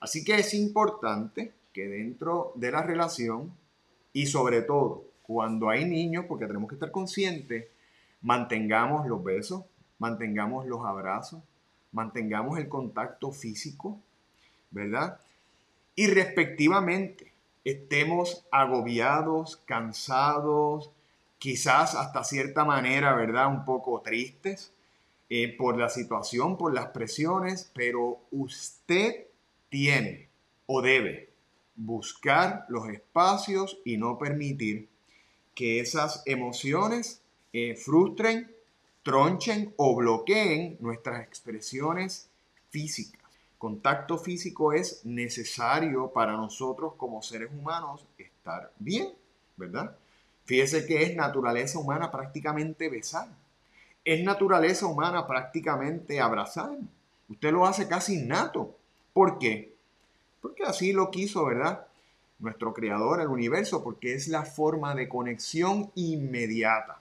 Así 0.00 0.24
que 0.24 0.34
es 0.34 0.52
importante 0.52 1.52
que 1.72 1.86
dentro 1.86 2.50
de 2.56 2.72
la 2.72 2.82
relación 2.82 3.52
y 4.12 4.26
sobre 4.26 4.62
todo 4.62 5.04
cuando 5.22 5.70
hay 5.70 5.84
niños, 5.84 6.24
porque 6.26 6.46
tenemos 6.46 6.68
que 6.68 6.74
estar 6.74 6.90
conscientes, 6.90 7.68
mantengamos 8.20 9.06
los 9.06 9.22
besos, 9.22 9.62
mantengamos 10.00 10.66
los 10.66 10.84
abrazos, 10.84 11.40
mantengamos 11.92 12.58
el 12.58 12.68
contacto 12.68 13.30
físico, 13.30 14.00
¿verdad? 14.72 15.20
Y 15.94 16.08
respectivamente, 16.08 17.32
estemos 17.62 18.44
agobiados, 18.50 19.62
cansados, 19.66 20.90
quizás 21.38 21.94
hasta 21.94 22.24
cierta 22.24 22.64
manera, 22.64 23.14
¿verdad? 23.14 23.46
Un 23.46 23.64
poco 23.64 24.00
tristes 24.00 24.71
eh, 25.34 25.56
por 25.56 25.78
la 25.78 25.88
situación, 25.88 26.58
por 26.58 26.74
las 26.74 26.88
presiones, 26.88 27.70
pero 27.74 28.20
usted 28.32 29.28
tiene 29.70 30.28
o 30.66 30.82
debe 30.82 31.30
buscar 31.74 32.66
los 32.68 32.86
espacios 32.90 33.78
y 33.82 33.96
no 33.96 34.18
permitir 34.18 34.90
que 35.54 35.80
esas 35.80 36.22
emociones 36.26 37.22
eh, 37.54 37.74
frustren, 37.76 38.54
tronchen 39.02 39.72
o 39.78 39.96
bloqueen 39.96 40.76
nuestras 40.80 41.22
expresiones 41.22 42.28
físicas. 42.68 43.22
Contacto 43.56 44.18
físico 44.18 44.74
es 44.74 45.02
necesario 45.06 46.12
para 46.12 46.32
nosotros 46.32 46.92
como 46.98 47.22
seres 47.22 47.48
humanos 47.58 48.04
estar 48.18 48.70
bien, 48.78 49.08
¿verdad? 49.56 49.96
Fíjese 50.44 50.84
que 50.84 51.04
es 51.04 51.16
naturaleza 51.16 51.78
humana 51.78 52.10
prácticamente 52.10 52.90
besar. 52.90 53.28
Es 54.04 54.24
naturaleza 54.24 54.86
humana 54.86 55.26
prácticamente 55.26 56.20
abrazar. 56.20 56.76
Usted 57.28 57.52
lo 57.52 57.66
hace 57.66 57.88
casi 57.88 58.20
innato. 58.20 58.76
¿Por 59.12 59.38
qué? 59.38 59.74
Porque 60.40 60.64
así 60.64 60.92
lo 60.92 61.10
quiso, 61.10 61.44
¿verdad? 61.46 61.86
Nuestro 62.38 62.74
creador, 62.74 63.20
el 63.20 63.28
universo, 63.28 63.84
porque 63.84 64.14
es 64.14 64.26
la 64.28 64.44
forma 64.44 64.94
de 64.94 65.08
conexión 65.08 65.90
inmediata. 65.94 67.00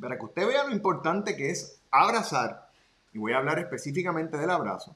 para 0.00 0.18
que 0.18 0.24
usted 0.24 0.46
vea 0.46 0.64
lo 0.64 0.72
importante 0.72 1.36
que 1.36 1.50
es 1.50 1.80
abrazar, 1.90 2.68
y 3.12 3.18
voy 3.18 3.32
a 3.32 3.38
hablar 3.38 3.58
específicamente 3.58 4.36
del 4.36 4.50
abrazo, 4.50 4.94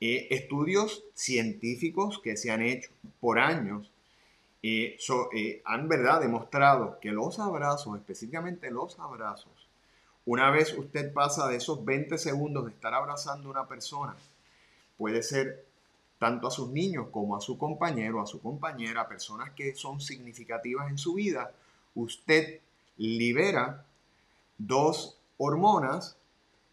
eh, 0.00 0.28
estudios 0.30 1.04
científicos 1.14 2.20
que 2.22 2.36
se 2.36 2.50
han 2.50 2.60
hecho 2.60 2.90
por 3.20 3.38
años 3.38 3.90
eh, 4.64 4.96
han 5.64 5.88
verdad 5.88 6.20
demostrado 6.20 6.98
que 7.00 7.10
los 7.10 7.38
abrazos, 7.38 7.96
específicamente 7.98 8.70
los 8.70 8.98
abrazos, 8.98 9.61
una 10.26 10.50
vez 10.50 10.76
usted 10.76 11.12
pasa 11.12 11.48
de 11.48 11.56
esos 11.56 11.84
20 11.84 12.18
segundos 12.18 12.64
de 12.64 12.70
estar 12.70 12.94
abrazando 12.94 13.48
a 13.48 13.52
una 13.52 13.68
persona, 13.68 14.16
puede 14.96 15.22
ser 15.22 15.64
tanto 16.18 16.46
a 16.46 16.50
sus 16.50 16.68
niños 16.68 17.08
como 17.10 17.36
a 17.36 17.40
su 17.40 17.58
compañero, 17.58 18.20
a 18.20 18.26
su 18.26 18.40
compañera, 18.40 19.08
personas 19.08 19.50
que 19.50 19.74
son 19.74 20.00
significativas 20.00 20.88
en 20.88 20.98
su 20.98 21.14
vida, 21.14 21.52
usted 21.94 22.60
libera 22.96 23.84
dos 24.58 25.18
hormonas 25.38 26.16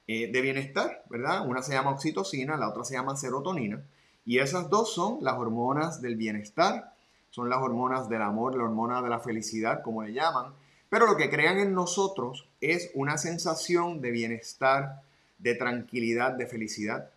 eh, 0.07 0.31
de 0.31 0.41
bienestar, 0.41 1.03
¿verdad? 1.09 1.47
Una 1.47 1.63
se 1.63 1.73
llama 1.73 1.91
oxitocina, 1.91 2.57
la 2.57 2.69
otra 2.69 2.83
se 2.83 2.93
llama 2.93 3.15
serotonina, 3.15 3.81
y 4.25 4.37
esas 4.37 4.69
dos 4.69 4.93
son 4.93 5.17
las 5.21 5.37
hormonas 5.37 6.01
del 6.01 6.15
bienestar 6.15 6.93
son 7.31 7.49
las 7.49 7.59
hormonas 7.59 8.09
del 8.09 8.21
amor, 8.21 8.55
la 8.55 8.63
hormona 8.63 9.01
de 9.01 9.09
la 9.09 9.19
felicidad, 9.19 9.83
como 9.83 10.03
le 10.03 10.13
llaman, 10.13 10.53
pero 10.89 11.05
lo 11.05 11.15
que 11.15 11.29
crean 11.29 11.59
en 11.59 11.73
nosotros 11.73 12.49
es 12.61 12.91
una 12.95 13.17
sensación 13.17 14.01
de 14.01 14.11
bienestar, 14.11 15.03
de 15.37 15.55
tranquilidad, 15.55 16.33
de 16.33 16.47
felicidad. 16.47 17.09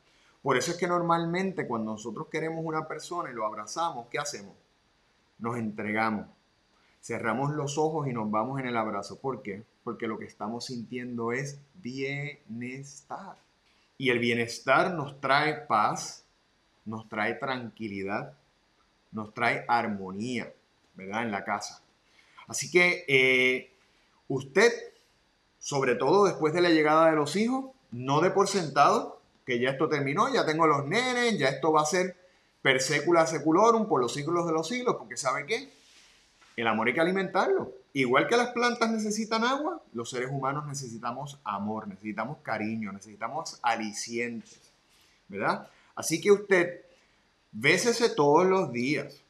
Por 0.42 0.56
eso 0.56 0.72
es 0.72 0.76
que 0.76 0.86
normalmente 0.86 1.66
cuando 1.66 1.92
nosotros 1.92 2.28
queremos 2.30 2.64
una 2.64 2.86
persona 2.86 3.30
y 3.30 3.34
lo 3.34 3.46
abrazamos, 3.46 4.08
¿qué 4.10 4.18
hacemos? 4.18 4.54
Nos 5.38 5.56
entregamos, 5.56 6.26
cerramos 7.00 7.52
los 7.52 7.78
ojos 7.78 8.06
y 8.08 8.12
nos 8.12 8.30
vamos 8.30 8.60
en 8.60 8.66
el 8.66 8.76
abrazo. 8.76 9.18
¿Por 9.18 9.42
qué? 9.42 9.64
Porque 9.82 10.06
lo 10.06 10.18
que 10.18 10.26
estamos 10.26 10.66
sintiendo 10.66 11.32
es 11.32 11.58
bienestar. 11.74 13.36
Y 13.96 14.10
el 14.10 14.18
bienestar 14.18 14.92
nos 14.94 15.20
trae 15.20 15.66
paz, 15.66 16.24
nos 16.84 17.08
trae 17.08 17.34
tranquilidad, 17.34 18.36
nos 19.12 19.32
trae 19.32 19.64
armonía, 19.68 20.52
¿verdad? 20.94 21.22
En 21.22 21.30
la 21.30 21.44
casa. 21.44 21.82
Así 22.49 22.70
que 22.70 23.04
eh, 23.08 23.72
usted, 24.28 24.72
sobre 25.58 25.94
todo 25.94 26.25
después 26.25 26.52
de 26.54 26.61
la 26.61 26.70
llegada 26.70 27.11
de 27.11 27.16
los 27.16 27.37
hijos, 27.37 27.66
no 27.90 28.20
de 28.20 28.30
por 28.30 28.49
sentado 28.49 29.20
que 29.44 29.58
ya 29.58 29.70
esto 29.70 29.88
terminó, 29.88 30.32
ya 30.32 30.46
tengo 30.46 30.66
los 30.66 30.87
nenes, 30.87 31.38
ya 31.38 31.49
esto 31.49 31.72
va 31.72 31.82
a 31.82 31.87
ser 31.87 32.16
per 32.62 32.80
secula 32.80 33.26
seculorum 33.26 33.88
por 33.88 34.00
los 34.00 34.14
siglos 34.14 34.46
de 34.46 34.52
los 34.52 34.68
siglos, 34.68 34.96
porque 34.96 35.16
¿sabe 35.16 35.46
qué? 35.46 35.72
El 36.56 36.66
amor 36.66 36.87
hay 36.87 36.94
que 36.94 37.00
alimentarlo. 37.00 37.72
Igual 37.92 38.28
que 38.28 38.37
las 38.37 38.50
plantas 38.50 38.90
necesitan 38.90 39.44
agua, 39.44 39.82
los 39.92 40.11
seres 40.11 40.30
humanos 40.30 40.66
necesitamos 40.66 41.38
amor, 41.44 41.88
necesitamos 41.88 42.38
cariño, 42.42 42.92
necesitamos 42.92 43.58
alicientes, 43.62 44.61
¿verdad? 45.28 45.68
Así 45.94 46.20
que 46.20 46.30
usted 46.30 46.82
Vésese 47.52 48.08
todos 48.08 48.46
los 48.46 48.72
días. 48.72 49.22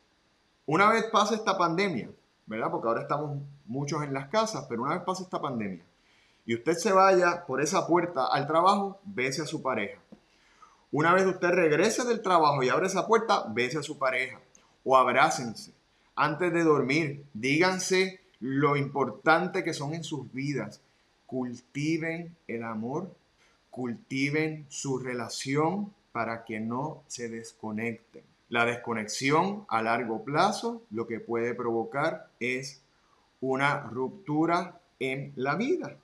Una 0.64 0.88
vez 0.90 1.04
pase 1.11 1.35
esta 1.35 1.59
pandemia, 1.59 2.09
¿verdad? 2.52 2.71
Porque 2.71 2.88
ahora 2.88 3.02
estamos 3.02 3.38
muchos 3.66 4.02
en 4.02 4.14
las 4.14 4.28
casas, 4.28 4.66
pero 4.68 4.82
una 4.82 4.94
vez 4.94 5.02
pase 5.04 5.23
esta 5.25 5.40
pandemia 5.40 5.85
y 6.44 6.54
usted 6.54 6.75
se 6.75 6.92
vaya 6.92 7.44
por 7.47 7.61
esa 7.61 7.87
puerta 7.87 8.26
al 8.26 8.47
trabajo, 8.47 9.00
bese 9.04 9.42
a 9.42 9.47
su 9.47 9.62
pareja. 9.62 10.00
Una 10.90 11.14
vez 11.14 11.25
usted 11.26 11.49
regrese 11.49 12.04
del 12.04 12.21
trabajo 12.21 12.62
y 12.62 12.68
abre 12.68 12.87
esa 12.87 13.06
puerta, 13.06 13.44
bese 13.49 13.78
a 13.78 13.82
su 13.82 13.99
pareja 13.99 14.40
o 14.85 14.97
abrácense. 14.97 15.73
Antes 16.14 16.52
de 16.52 16.64
dormir, 16.64 17.25
díganse 17.32 18.21
lo 18.40 18.76
importante 18.76 19.64
que 19.64 19.73
son 19.73 19.94
en 19.94 20.04
sus 20.04 20.30
vidas. 20.32 20.80
Cultiven 21.26 22.37
el 22.47 22.64
amor, 22.64 23.14
cultiven 23.71 24.66
su 24.68 24.99
relación 24.99 25.94
para 26.11 26.44
que 26.44 26.61
no 26.61 27.02
se 27.06 27.28
desconecten. 27.28 28.32
La 28.52 28.66
desconexión 28.66 29.64
a 29.68 29.80
largo 29.80 30.25
plazo 30.25 30.82
lo 30.90 31.06
que 31.06 31.21
puede 31.21 31.54
provocar 31.54 32.28
es 32.38 32.82
una 33.40 33.80
ruptura 33.80 34.78
en 35.00 35.32
la 35.37 35.54
vida, 35.54 35.97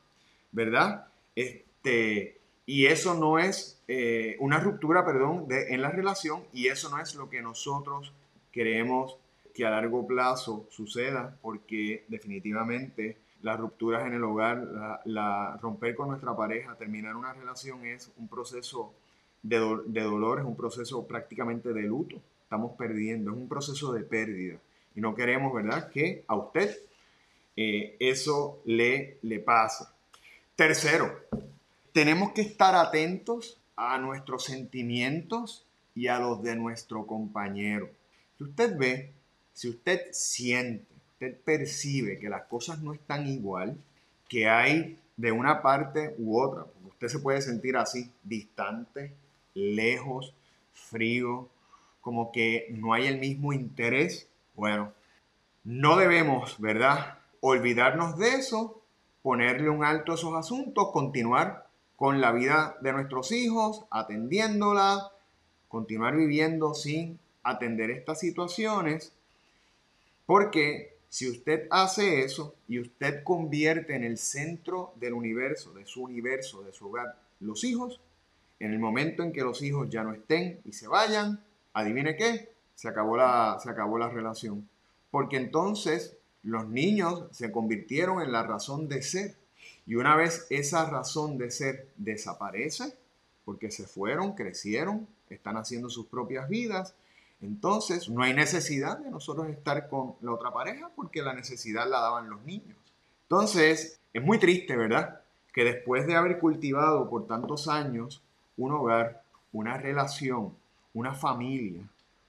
¿verdad? 0.53 1.09
Este, 1.37 2.39
y 2.65 2.87
eso 2.87 3.13
no 3.13 3.39
es 3.39 3.83
eh, 3.87 4.37
una 4.41 4.61
ruptura, 4.61 5.05
perdón, 5.05 5.47
de, 5.47 5.75
en 5.75 5.83
la 5.83 5.91
relación 5.91 6.43
y 6.55 6.69
eso 6.69 6.89
no 6.89 6.99
es 6.99 7.15
lo 7.17 7.29
que 7.29 7.43
nosotros 7.43 8.15
queremos 8.51 9.19
que 9.53 9.67
a 9.67 9.71
largo 9.71 10.07
plazo 10.07 10.67
suceda 10.71 11.37
porque 11.43 12.07
definitivamente 12.09 13.19
las 13.43 13.61
rupturas 13.61 14.07
en 14.07 14.15
el 14.15 14.25
hogar, 14.25 15.03
la, 15.05 15.59
romper 15.61 15.95
con 15.95 16.09
nuestra 16.09 16.35
pareja, 16.35 16.77
terminar 16.77 17.15
una 17.15 17.35
relación 17.35 17.85
es 17.85 18.11
un 18.17 18.27
proceso 18.27 18.95
de, 19.43 19.59
dolor, 19.59 20.41
es 20.41 20.47
un 20.47 20.57
proceso 20.57 21.07
prácticamente 21.07 21.75
de 21.75 21.83
luto. 21.83 22.17
Estamos 22.49 22.79
perdiendo, 22.79 23.31
es 23.31 23.37
un 23.37 23.47
proceso 23.47 23.93
de 23.93 24.05
pérdida. 24.05 24.59
Y 24.95 25.03
no 25.03 25.15
queremos, 25.15 25.53
¿verdad?, 25.53 25.91
que 25.91 26.25
a 26.27 26.35
usted 26.35 26.79
eh, 27.57 27.95
eso 28.01 28.63
le, 28.65 29.19
le 29.21 29.39
pase. 29.39 29.85
Tercero, 30.57 31.15
tenemos 31.93 32.33
que 32.33 32.41
estar 32.41 32.75
atentos 32.75 33.59
a 33.77 33.99
nuestros 33.99 34.45
sentimientos 34.45 35.67
y 35.95 36.07
a 36.07 36.19
los 36.19 36.43
de 36.43 36.57
nuestro 36.57 37.07
compañero. 37.07 37.91
Si 38.39 38.45
usted 38.45 38.79
ve, 38.79 39.13
si 39.53 39.69
usted 39.69 40.07
siente, 40.13 40.87
usted 41.13 41.37
percibe 41.45 42.19
que 42.19 42.31
las 42.31 42.45
cosas 42.45 42.81
no 42.81 42.95
están 42.95 43.27
igual, 43.27 43.77
que 44.27 44.49
hay 44.49 44.99
de 45.19 45.33
una 45.33 45.61
parte 45.61 46.15
u 46.17 46.41
otra, 46.41 46.65
usted 46.87 47.09
se 47.09 47.19
puede 47.19 47.43
sentir 47.43 47.77
así, 47.77 48.11
distante, 48.23 49.13
lejos, 49.53 50.33
frío, 50.73 51.51
como 52.09 52.33
que 52.33 52.69
no 52.71 52.95
hay 52.95 53.07
el 53.07 53.19
mismo 53.19 53.53
interés, 53.53 54.31
bueno, 54.55 54.95
no 55.63 55.99
debemos, 55.99 56.59
¿verdad? 56.59 57.19
Olvidarnos 57.43 58.17
de 58.17 58.31
eso, 58.31 58.81
ponerle 59.21 59.69
un 59.69 59.85
alto 59.85 60.13
a 60.13 60.15
esos 60.15 60.35
asuntos, 60.35 60.91
continuar 60.91 61.67
con 61.97 62.23
la 62.23 62.33
vida 62.33 62.79
de 62.81 62.95
nuestros 62.95 63.31
hijos, 63.31 63.85
atendiéndola, 63.91 65.13
continuar 65.69 66.17
viviendo 66.17 66.73
sin 66.73 67.19
atender 67.43 67.91
estas 67.91 68.21
situaciones, 68.21 69.13
porque 70.25 70.97
si 71.11 71.29
usted 71.29 71.69
hace 71.71 72.25
eso 72.25 72.55
y 72.69 72.81
usted 72.81 73.23
convierte 73.23 73.97
en 73.97 74.05
el 74.05 74.17
centro 74.17 74.95
del 74.97 75.13
universo, 75.13 75.75
de 75.75 75.85
su 75.85 76.05
universo, 76.05 76.63
de 76.63 76.73
su 76.73 76.87
hogar, 76.87 77.19
los 77.41 77.65
hijos, 77.65 78.01
en 78.61 78.73
el 78.73 78.79
momento 78.79 79.23
en 79.23 79.31
que 79.31 79.43
los 79.43 79.61
hijos 79.61 79.91
ya 79.91 80.03
no 80.03 80.15
estén 80.15 80.59
y 80.65 80.73
se 80.73 80.89
vayan, 80.89 81.45
adivine 81.81 82.17
qué, 82.17 82.53
se 82.75 82.89
acabó 82.89 83.17
la, 83.17 83.59
se 83.63 83.71
acabó 83.71 83.99
la 83.99 84.09
relación. 84.09 84.69
Porque 85.11 85.37
entonces 85.37 86.17
los 86.43 86.69
niños 86.69 87.25
se 87.31 87.51
convirtieron 87.51 88.23
en 88.23 88.33
la 88.33 88.43
razón 88.43 88.89
de 88.89 89.03
ser. 89.03 89.35
Y 89.87 89.95
una 89.95 90.17
vez 90.17 90.47
esa 90.51 90.89
razón 90.89 91.39
de 91.39 91.51
ser 91.51 91.89
desaparece, 91.97 92.95
porque 93.45 93.71
se 93.71 93.87
fueron, 93.87 94.35
crecieron, 94.35 95.07
están 95.31 95.57
haciendo 95.57 95.89
sus 95.89 96.07
propias 96.07 96.49
vidas, 96.49 96.95
entonces 97.41 98.09
no 98.09 98.23
hay 98.23 98.35
necesidad 98.35 98.99
de 98.99 99.11
nosotros 99.11 99.49
estar 99.49 99.89
con 99.89 100.15
la 100.21 100.33
otra 100.33 100.53
pareja 100.53 100.91
porque 100.95 101.23
la 101.23 101.35
necesidad 101.35 101.89
la 101.89 102.01
daban 102.01 102.29
los 102.29 102.43
niños. 102.45 102.77
Entonces, 103.23 104.01
es 104.13 104.23
muy 104.23 104.39
triste, 104.39 104.77
¿verdad? 104.77 105.21
Que 105.53 105.65
después 105.65 106.07
de 106.07 106.17
haber 106.17 106.39
cultivado 106.39 107.09
por 107.09 107.27
tantos 107.27 107.69
años 107.69 108.23
un 108.57 108.73
hogar, 108.73 109.23
una 109.53 109.79
relación, 109.79 110.55
una 110.95 111.15
familia, 111.15 111.83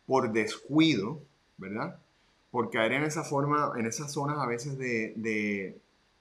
por 0.06 0.32
descuido, 0.32 1.19
¿verdad? 1.58 1.98
Por 2.52 2.69
caer 2.72 2.93
en 2.93 3.04
esa 3.04 3.24
forma, 3.24 3.74
en 3.78 3.86
esas 3.86 4.12
zonas 4.12 4.39
a 4.39 4.48
veces 4.48 4.78
de, 4.78 5.13
de 5.15 5.78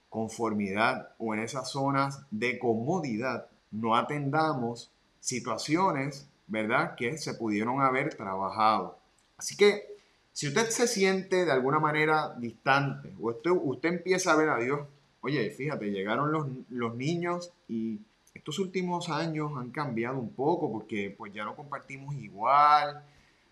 conformidad 0.09 1.11
o 1.19 1.35
en 1.35 1.41
esas 1.41 1.71
zonas 1.71 2.21
de 2.31 2.59
comodidad, 2.59 3.47
no 3.71 3.97
atendamos 3.97 4.91
situaciones, 5.21 6.27
¿verdad? 6.47 6.95
Que 6.97 7.19
se 7.19 7.35
pudieron 7.35 7.81
haber 7.81 8.15
trabajado. 8.15 8.99
Así 9.37 9.57
que 9.57 9.87
si 10.33 10.49
usted 10.49 10.69
se 10.71 10.87
siente 10.87 11.45
de 11.45 11.53
alguna 11.53 11.79
manera 11.79 12.35
distante 12.39 13.13
o 13.21 13.31
usted, 13.31 13.51
usted 13.51 13.89
empieza 13.89 14.33
a 14.33 14.37
ver 14.37 14.49
a 14.51 14.59
Dios, 14.59 14.81
oye, 15.21 15.51
fíjate, 15.51 15.91
llegaron 15.91 16.33
los, 16.33 16.47
los 16.71 16.95
niños 16.95 17.53
y 17.69 17.99
estos 18.39 18.59
últimos 18.61 19.09
años 19.11 19.53
han 19.57 19.71
cambiado 19.71 20.19
un 20.19 20.31
poco 20.31 20.71
porque 20.71 21.15
pues 21.17 21.33
ya 21.33 21.45
no 21.45 21.57
compartimos 21.57 22.15
igual, 22.15 23.05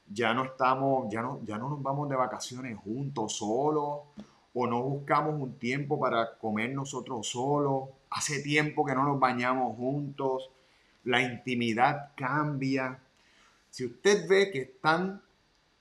ya 0.09 0.33
no 0.33 0.45
estamos, 0.45 1.09
ya 1.11 1.23
no, 1.23 1.41
ya 1.45 1.59
no 1.59 1.69
nos 1.69 1.83
vamos 1.83 2.09
de 2.09 2.17
vacaciones 2.17 2.79
juntos 2.79 3.37
solos 3.37 4.01
o 4.55 4.67
no 4.67 4.83
buscamos 4.83 5.35
un 5.41 5.59
tiempo 5.59 5.99
para 5.99 6.39
comer 6.39 6.73
nosotros 6.73 7.29
solos. 7.29 7.89
Hace 8.11 8.41
tiempo 8.43 8.87
que 8.87 8.95
no 8.95 9.05
nos 9.05 9.19
bañamos 9.19 9.77
juntos, 9.77 10.51
la 11.05 11.21
intimidad 11.21 12.13
cambia. 12.17 12.99
Si 13.71 13.85
usted 13.85 14.27
ve 14.29 14.51
que 14.53 14.63
están 14.63 15.21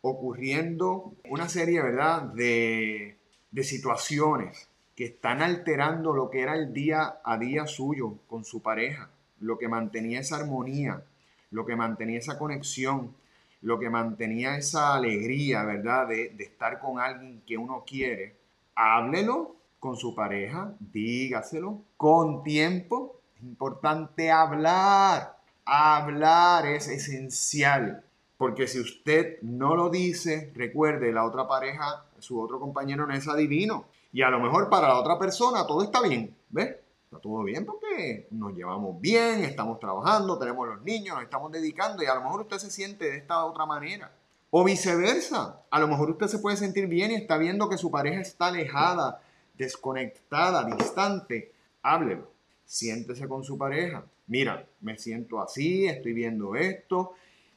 ocurriendo 0.02 1.14
una 1.30 1.48
serie, 1.48 1.82
¿verdad?, 1.82 2.24
de, 2.24 3.18
de 3.52 3.64
situaciones 3.64 4.68
que 4.96 5.06
están 5.06 5.42
alterando 5.42 6.14
lo 6.14 6.30
que 6.30 6.42
era 6.42 6.56
el 6.56 6.74
día 6.74 7.20
a 7.24 7.38
día 7.38 7.68
suyo 7.68 8.20
con 8.28 8.46
su 8.46 8.62
pareja, 8.62 9.10
lo 9.40 9.58
que 9.58 9.68
mantenía 9.68 10.22
esa 10.22 10.38
armonía, 10.38 11.04
lo 11.52 11.66
que 11.66 11.76
mantenía 11.76 12.20
esa 12.20 12.40
conexión, 12.40 13.14
lo 13.62 13.80
que 13.80 13.90
mantenía 13.90 14.58
esa 14.58 14.96
alegría, 14.96 15.64
¿verdad? 15.64 16.08
De, 16.08 16.36
estar 16.40 16.80
con 16.80 17.00
alguien 17.00 17.42
que 17.46 17.58
uno 17.58 17.84
quiere. 17.86 18.36
Háblelo 18.76 19.56
con 19.80 19.98
su 19.98 20.16
pareja, 20.16 20.74
dígaselo 20.80 21.82
con 21.98 22.44
tiempo. 22.44 23.20
Es 23.36 23.44
importante 23.44 24.32
hablar. 24.32 25.38
Hablar 25.66 26.68
es 26.68 26.88
esencial. 26.88 28.04
Porque 28.38 28.68
si 28.68 28.80
usted 28.80 29.42
no 29.42 29.76
lo 29.76 29.90
dice, 29.90 30.52
recuerde, 30.56 31.12
la 31.12 31.26
otra 31.26 31.48
pareja, 31.48 32.06
su 32.20 32.40
otro 32.40 32.60
compañero 32.60 33.08
no 33.08 33.14
es 33.14 33.28
adivino. 33.28 33.86
Y 34.16 34.22
a 34.22 34.30
lo 34.30 34.40
mejor 34.40 34.70
para 34.70 34.88
la 34.88 34.98
otra 34.98 35.20
persona 35.20 35.68
todo 35.68 35.84
está 35.84 36.02
bien, 36.02 36.34
¿ves? 36.48 36.78
Está 37.04 37.20
todo 37.20 37.44
bien 37.44 37.66
porque 37.66 38.30
nos 38.32 38.54
llevamos 38.54 39.02
bien, 39.02 39.44
estamos 39.44 39.78
trabajando, 39.78 40.40
tenemos 40.40 40.70
los 40.70 40.82
niños, 40.84 41.16
nos 41.16 41.26
estamos 41.26 41.52
dedicando 41.52 42.02
y 42.02 42.06
a 42.06 42.16
lo 42.16 42.22
mejor 42.22 42.40
usted 42.44 42.60
se 42.60 42.72
siente 42.72 43.04
de 43.12 43.18
esta 43.18 43.44
otra 43.44 43.66
manera. 43.66 44.14
O 44.52 44.64
viceversa, 44.64 45.64
a 45.70 45.80
lo 45.82 45.90
mejor 45.90 46.12
usted 46.12 46.28
se 46.28 46.40
puede 46.40 46.56
sentir 46.56 46.88
bien 46.88 47.12
y 47.12 47.16
está 47.16 47.38
viendo 47.38 47.68
que 47.68 47.78
su 47.78 47.92
pareja 47.92 48.22
está 48.22 48.48
alejada, 48.48 49.22
desconectada, 49.58 50.64
distante. 50.64 51.52
Háblelo, 51.82 52.32
siéntese 52.64 53.28
con 53.28 53.44
su 53.44 53.58
pareja. 53.58 54.06
Mira, 54.28 54.66
me 54.80 54.98
siento 54.98 55.42
así, 55.42 55.88
estoy 55.88 56.14
viendo 56.14 56.56
esto, 56.56 57.16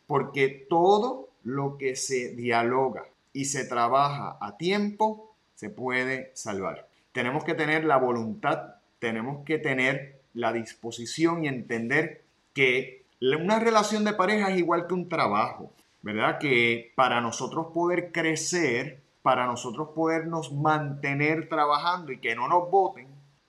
porque 0.09 0.67
todo 0.69 1.29
lo 1.45 1.79
que 1.79 1.95
se 1.95 2.35
dialoga 2.35 3.05
y 3.33 3.45
se 3.45 3.65
trabaja 3.65 4.39
a 4.41 4.57
tiempo 4.57 5.28
se 5.59 5.71
puede 5.71 6.31
salvar. 6.35 6.87
Tenemos 7.11 7.43
que 7.43 7.55
tener 7.55 7.85
la 7.85 7.97
voluntad, 7.97 8.77
tenemos 9.01 9.45
que 9.45 9.59
tener 9.59 10.21
la 10.33 10.53
disposición 10.53 11.45
y 11.45 11.49
entender 11.49 12.23
que 12.55 13.03
una 13.21 13.59
relación 13.59 14.05
de 14.05 14.13
pareja 14.13 14.53
es 14.53 14.59
igual 14.59 14.87
que 14.87 14.95
un 14.95 15.09
trabajo, 15.09 15.73
¿verdad? 16.01 16.39
Que 16.39 16.93
para 16.95 17.21
nosotros 17.21 17.73
poder 17.75 18.13
crecer, 18.13 19.01
para 19.23 19.47
nosotros 19.47 19.89
podernos 19.97 20.53
mantener 20.53 21.49
trabajando 21.49 22.13
y 22.13 22.21
que 22.21 22.37
no 22.37 22.47
nos 22.47 22.71
voten, 22.71 23.09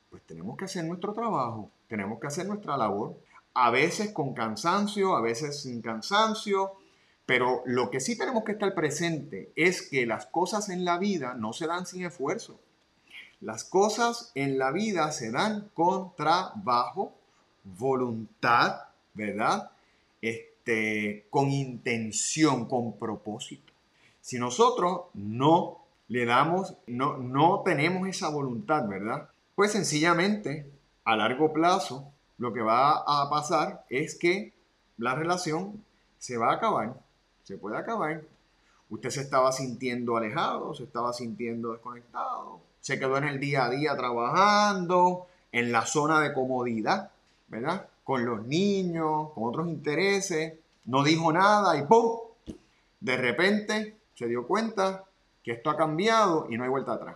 pues 0.10 0.24
tenemos 0.24 0.58
que 0.58 0.65
hacer 0.65 0.86
nuestro 0.86 1.13
trabajo, 1.13 1.69
tenemos 1.88 2.19
que 2.19 2.26
hacer 2.26 2.48
nuestra 2.48 2.76
labor, 2.76 3.19
a 3.54 3.69
veces 3.69 4.12
con 4.13 4.34
cansancio, 4.34 5.15
a 5.15 5.22
veces 5.22 5.62
sin 5.62 5.80
cansancio, 5.84 6.72
pero 7.29 7.61
lo 7.67 7.91
que 7.91 7.99
sí 7.99 8.17
tenemos 8.17 8.43
que 8.43 8.53
estar 8.53 8.73
presente 8.73 9.51
es 9.55 9.87
que 9.87 10.07
las 10.07 10.25
cosas 10.25 10.67
en 10.69 10.83
la 10.83 10.97
vida 10.97 11.35
no 11.35 11.53
se 11.53 11.67
dan 11.67 11.85
sin 11.85 12.03
esfuerzo. 12.03 12.59
Las 13.39 13.63
cosas 13.63 14.31
en 14.33 14.57
la 14.57 14.71
vida 14.71 15.11
se 15.11 15.29
dan 15.29 15.69
con 15.75 16.15
trabajo, 16.15 17.13
voluntad, 17.63 18.81
¿verdad? 19.13 19.69
Este, 20.23 21.27
con 21.29 21.51
intención, 21.51 22.67
con 22.67 22.97
propósito. 22.97 23.73
Si 24.21 24.39
nosotros 24.39 25.01
no 25.13 25.85
le 26.07 26.25
damos, 26.25 26.77
no, 26.87 27.17
no 27.17 27.61
tenemos 27.63 28.07
esa 28.07 28.29
voluntad, 28.29 28.87
¿verdad? 28.87 29.29
Pues 29.53 29.71
sencillamente, 29.71 30.65
a 31.05 31.15
largo 31.15 31.53
plazo, 31.53 32.11
lo 32.39 32.53
que 32.53 32.61
va 32.61 33.03
a 33.05 33.29
pasar 33.29 33.85
es 33.87 34.17
que 34.17 34.51
la 34.97 35.13
relación 35.13 35.85
se 36.17 36.35
va 36.35 36.49
a 36.49 36.55
acabar, 36.55 36.95
se 37.49 37.57
puede 37.57 37.77
acabar. 37.77 38.21
Usted 38.91 39.09
se 39.09 39.21
estaba 39.21 39.51
sintiendo 39.51 40.15
alejado, 40.15 40.75
se 40.75 40.83
estaba 40.83 41.13
sintiendo 41.13 41.71
desconectado, 41.71 42.59
se 42.79 42.99
quedó 42.99 43.17
en 43.17 43.23
el 43.23 43.39
día 43.39 43.65
a 43.65 43.71
día 43.71 43.97
trabajando, 43.97 45.25
en 45.51 45.71
la 45.71 45.88
zona 45.88 46.21
de 46.21 46.31
comodidad, 46.31 47.09
¿verdad? 47.47 47.88
Con 48.03 48.23
los 48.23 48.45
niños, 48.45 49.31
con 49.33 49.45
otros 49.45 49.67
intereses, 49.67 50.59
no 50.85 51.03
dijo 51.03 51.33
nada 51.33 51.75
y 51.75 51.88
¡pum! 51.88 52.19
De 52.99 53.17
repente 53.17 53.97
se 54.13 54.27
dio 54.27 54.45
cuenta 54.45 55.05
que 55.41 55.53
esto 55.53 55.71
ha 55.71 55.77
cambiado 55.77 56.45
y 56.51 56.57
no 56.57 56.65
hay 56.65 56.69
vuelta 56.69 56.93
atrás. 56.93 57.15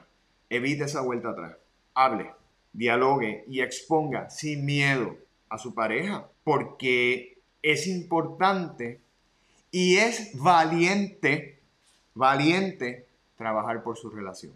Evite 0.50 0.86
esa 0.86 1.02
vuelta 1.02 1.30
atrás. 1.30 1.58
Hable, 1.94 2.34
dialogue 2.72 3.46
y 3.48 3.62
exponga 3.62 4.32
sin 4.32 4.66
miedo 4.66 5.16
a 5.50 5.60
su 5.60 5.76
pareja, 5.76 6.28
porque 6.44 7.38
es 7.62 7.86
importante 7.86 9.03
y 9.74 9.98
es 9.98 10.38
valiente, 10.38 11.60
valiente 12.14 13.08
trabajar 13.36 13.82
por 13.82 13.98
su 13.98 14.12
relación. 14.12 14.54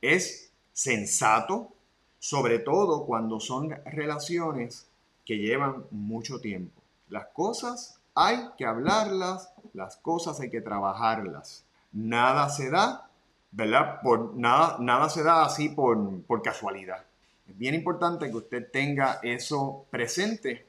Es 0.00 0.52
sensato, 0.72 1.72
sobre 2.20 2.60
todo 2.60 3.04
cuando 3.04 3.40
son 3.40 3.70
relaciones 3.84 4.86
que 5.26 5.38
llevan 5.38 5.86
mucho 5.90 6.40
tiempo. 6.40 6.80
Las 7.08 7.26
cosas 7.32 7.98
hay 8.14 8.38
que 8.56 8.64
hablarlas, 8.64 9.52
las 9.72 9.96
cosas 9.96 10.38
hay 10.38 10.50
que 10.50 10.60
trabajarlas. 10.60 11.64
Nada 11.92 12.48
se 12.48 12.70
da, 12.70 13.10
¿verdad? 13.50 14.00
Por, 14.02 14.36
nada, 14.36 14.76
nada 14.78 15.08
se 15.08 15.24
da 15.24 15.44
así 15.44 15.68
por, 15.68 16.22
por 16.22 16.42
casualidad. 16.42 17.04
Es 17.48 17.58
bien 17.58 17.74
importante 17.74 18.30
que 18.30 18.36
usted 18.36 18.70
tenga 18.70 19.18
eso 19.24 19.86
presente 19.90 20.64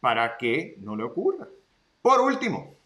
para 0.00 0.38
que 0.38 0.78
no 0.80 0.96
le 0.96 1.04
ocurra. 1.04 1.46
Por 2.00 2.22
último, 2.22 2.80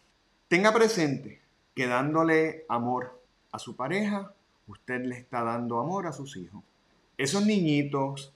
tenga 0.47 0.73
presente 0.73 1.41
que 1.75 1.87
dándole 1.87 2.65
amor 2.69 3.21
a 3.51 3.59
su 3.59 3.75
pareja, 3.75 4.33
usted 4.67 5.05
le 5.05 5.17
está 5.17 5.43
dando 5.43 5.79
amor 5.79 6.07
a 6.07 6.13
sus 6.13 6.37
hijos. 6.37 6.63
Esos 7.17 7.45
niñitos, 7.45 8.33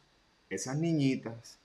esas 0.50 0.78
niñitas, 0.78 1.58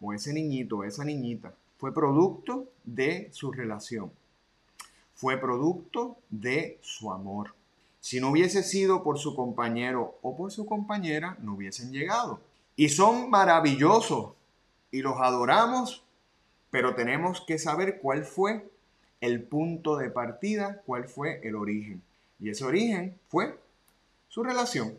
o 0.00 0.12
ese 0.12 0.32
niñito, 0.32 0.84
esa 0.84 1.04
niñita, 1.04 1.54
fue 1.78 1.92
producto 1.92 2.66
de 2.84 3.28
su 3.32 3.52
relación. 3.52 4.10
Fue 5.14 5.36
producto 5.36 6.16
de 6.30 6.78
su 6.80 7.12
amor. 7.12 7.54
Si 8.00 8.20
no 8.20 8.30
hubiese 8.30 8.62
sido 8.62 9.02
por 9.02 9.18
su 9.18 9.34
compañero 9.34 10.18
o 10.22 10.36
por 10.36 10.52
su 10.52 10.66
compañera, 10.66 11.36
no 11.40 11.54
hubiesen 11.54 11.92
llegado. 11.92 12.40
Y 12.76 12.88
son 12.90 13.28
maravillosos 13.28 14.32
y 14.90 15.02
los 15.02 15.18
adoramos, 15.20 16.04
pero 16.70 16.94
tenemos 16.94 17.40
que 17.40 17.58
saber 17.58 18.00
cuál 18.00 18.24
fue 18.24 18.68
el 19.20 19.42
punto 19.42 19.96
de 19.96 20.10
partida, 20.10 20.82
cuál 20.86 21.08
fue 21.08 21.40
el 21.42 21.56
origen. 21.56 22.02
Y 22.38 22.50
ese 22.50 22.64
origen 22.64 23.18
fue 23.28 23.58
su 24.28 24.42
relación. 24.42 24.96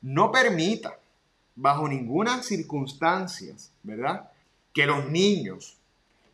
No 0.00 0.30
permita, 0.30 0.98
bajo 1.56 1.88
ninguna 1.88 2.42
circunstancia, 2.42 3.54
¿verdad? 3.82 4.30
Que 4.72 4.86
los 4.86 5.08
niños, 5.10 5.76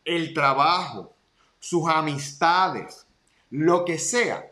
el 0.03 0.33
trabajo, 0.33 1.13
sus 1.59 1.89
amistades, 1.89 3.07
lo 3.49 3.85
que 3.85 3.97
sea, 3.97 4.45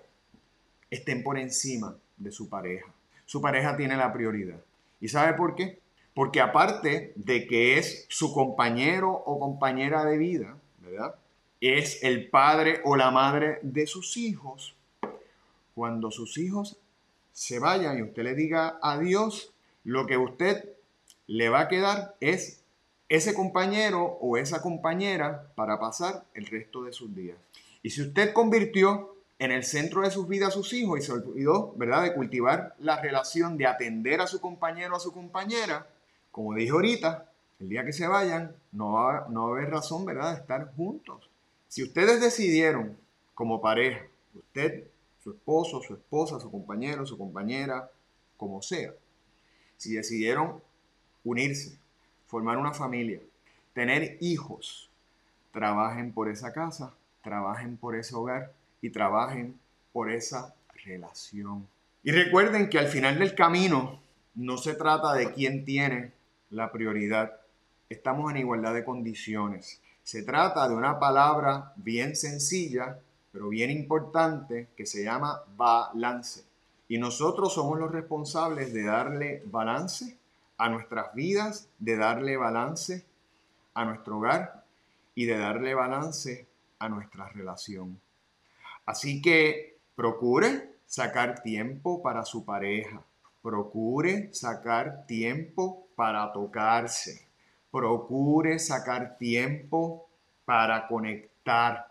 estén 0.90 1.24
por 1.24 1.38
encima 1.38 1.96
de 2.18 2.32
su 2.32 2.50
pareja. 2.50 2.92
Su 3.26 3.42
pareja 3.42 3.78
tiene 3.78 3.96
la 3.96 4.12
prioridad. 4.12 4.60
¿Y 5.00 5.10
sabe 5.10 5.34
por 5.34 5.56
qué? 5.56 5.80
Porque 6.16 6.42
aparte 6.42 7.14
de 7.16 7.48
que 7.48 7.78
es 7.78 8.06
su 8.10 8.34
compañero 8.34 9.12
o 9.12 9.40
compañera 9.40 10.06
de 10.06 10.18
vida, 10.18 10.56
¿verdad? 10.80 11.16
Es 11.66 12.04
el 12.04 12.30
padre 12.30 12.82
o 12.84 12.98
la 12.98 13.10
madre 13.10 13.60
de 13.62 13.88
sus 13.88 14.18
hijos. 14.18 14.76
Cuando 15.74 16.12
sus 16.12 16.38
hijos 16.38 16.76
se 17.32 17.58
vayan 17.58 17.98
y 17.98 18.02
usted 18.02 18.24
le 18.24 18.36
diga 18.36 18.80
adiós, 18.82 19.54
lo 19.86 20.06
que 20.06 20.18
usted 20.18 20.70
le 21.26 21.48
va 21.48 21.62
a 21.62 21.68
quedar 21.70 22.18
es 22.20 22.62
ese 23.08 23.34
compañero 23.34 24.04
o 24.20 24.36
esa 24.36 24.62
compañera 24.62 25.54
para 25.56 25.80
pasar 25.80 26.26
el 26.34 26.48
resto 26.48 26.84
de 26.84 26.92
sus 26.92 27.16
días. 27.16 27.38
Y 27.82 27.92
si 27.92 28.02
usted 28.02 28.34
convirtió 28.34 29.16
en 29.40 29.54
el 29.54 29.64
centro 29.64 30.02
de 30.02 30.12
sus 30.12 30.28
vidas 30.28 30.50
a 30.50 30.52
sus 30.52 30.74
hijos 30.74 31.00
y 31.00 31.02
se 31.02 31.14
olvidó, 31.14 31.72
¿verdad?, 31.78 32.04
de 32.04 32.14
cultivar 32.14 32.76
la 32.80 33.00
relación 33.02 33.58
de 33.58 33.68
atender 33.68 34.20
a 34.20 34.28
su 34.28 34.42
compañero 34.42 34.96
o 34.96 34.98
a 34.98 35.00
su 35.00 35.14
compañera, 35.14 35.88
como 36.30 36.56
dije 36.56 36.72
ahorita, 36.72 37.32
el 37.62 37.70
día 37.70 37.86
que 37.86 37.94
se 37.94 38.06
vayan, 38.06 38.54
no 38.74 38.92
va, 38.92 39.28
no 39.30 39.44
va 39.44 39.56
a 39.56 39.60
haber 39.60 39.70
razón, 39.72 40.04
¿verdad?, 40.04 40.34
de 40.34 40.42
estar 40.42 40.74
juntos. 40.76 41.30
Si 41.74 41.82
ustedes 41.82 42.22
decidieron 42.22 42.96
como 43.34 43.60
pareja, 43.60 44.06
usted, 44.36 44.84
su 45.24 45.32
esposo, 45.32 45.82
su 45.82 45.96
esposa, 45.96 46.40
su 46.40 46.52
compañero, 46.52 47.04
su 47.08 47.18
compañera, 47.18 47.90
como 48.38 48.62
sea, 48.62 48.94
si 49.78 49.96
decidieron 49.96 50.62
unirse, 51.24 51.80
formar 52.28 52.60
una 52.60 52.76
familia, 52.76 53.22
tener 53.74 54.20
hijos, 54.22 54.92
trabajen 55.52 56.14
por 56.14 56.30
esa 56.30 56.54
casa, 56.54 56.94
trabajen 57.24 57.76
por 57.76 57.96
ese 57.96 58.14
hogar 58.14 58.54
y 58.80 58.92
trabajen 58.92 59.60
por 59.94 60.12
esa 60.12 60.54
relación. 60.86 61.68
Y 62.04 62.12
recuerden 62.12 62.70
que 62.70 62.78
al 62.78 62.88
final 62.88 63.18
del 63.18 63.34
camino 63.34 64.00
no 64.36 64.58
se 64.58 64.76
trata 64.76 65.16
de 65.16 65.34
quién 65.34 65.66
tiene 65.66 66.12
la 66.52 66.72
prioridad. 66.72 67.42
Estamos 67.90 68.30
en 68.30 68.38
igualdad 68.38 68.76
de 68.76 68.86
condiciones. 68.86 69.82
Se 70.04 70.24
trata 70.24 70.68
de 70.68 70.76
una 70.76 71.00
palabra 71.00 71.74
bien 71.78 72.16
sencilla, 72.16 73.00
pero 73.32 73.50
bien 73.50 73.72
importante, 73.72 74.68
que 74.76 74.86
se 74.86 75.04
llama 75.04 75.42
balance. 75.56 76.44
Y 76.90 76.98
nosotros 76.98 77.54
somos 77.54 77.80
los 77.80 77.92
responsables 77.92 78.74
de 78.74 78.84
darle 78.84 79.42
balance 79.46 80.18
a 80.58 80.70
nuestras 80.70 81.14
vidas, 81.16 81.70
de 81.80 81.98
darle 81.98 82.38
balance 82.38 83.06
a 83.74 83.86
nuestro 83.86 84.18
hogar 84.18 84.66
y 85.16 85.26
de 85.26 85.38
darle 85.38 85.74
balance 85.74 86.48
a 86.80 86.90
nuestra 86.90 87.30
relación. 87.30 88.00
Así 88.86 89.22
que 89.22 89.78
procure 89.96 90.76
sacar 90.86 91.42
tiempo 91.42 92.04
para 92.04 92.24
su 92.26 92.44
pareja. 92.44 93.02
Procure 93.42 94.34
sacar 94.34 95.06
tiempo 95.08 95.88
para 95.96 96.32
tocarse. 96.32 97.28
Procure 97.74 98.60
sacar 98.60 99.18
tiempo 99.18 100.08
para 100.46 100.88
conectar, 100.88 101.88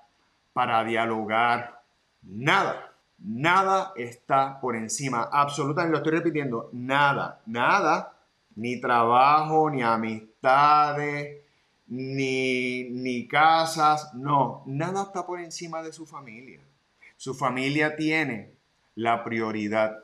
para 0.53 0.85
dialogar. 0.85 1.83
Nada, 2.23 2.95
nada 3.19 3.93
está 3.97 4.61
por 4.61 4.77
encima. 4.77 5.29
Absolutamente, 5.33 5.91
lo 5.91 5.99
estoy 5.99 6.13
repitiendo, 6.13 6.71
nada, 6.73 7.43
nada 7.47 8.13
ni 8.55 8.81
trabajo, 8.81 9.71
ni 9.71 9.83
amistades, 9.83 11.43
ni, 11.89 12.85
ni 12.85 13.27
casas, 13.27 14.15
no, 14.15 14.63
nada 14.67 15.03
está 15.03 15.27
por 15.27 15.41
encima 15.41 15.83
de 15.83 15.93
su 15.93 16.07
familia. 16.07 16.61
Su 17.17 17.35
familia 17.35 17.97
tiene 17.97 18.53
la 18.95 19.25
prioridad. 19.25 19.99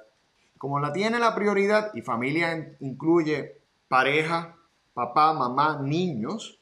Como 0.58 0.80
la 0.80 0.92
tiene 0.92 1.18
la 1.18 1.34
prioridad 1.34 1.90
y 1.94 2.02
familia 2.02 2.76
incluye 2.80 3.56
pareja, 3.88 4.56
papá, 4.98 5.32
mamá, 5.32 5.80
niños, 5.80 6.58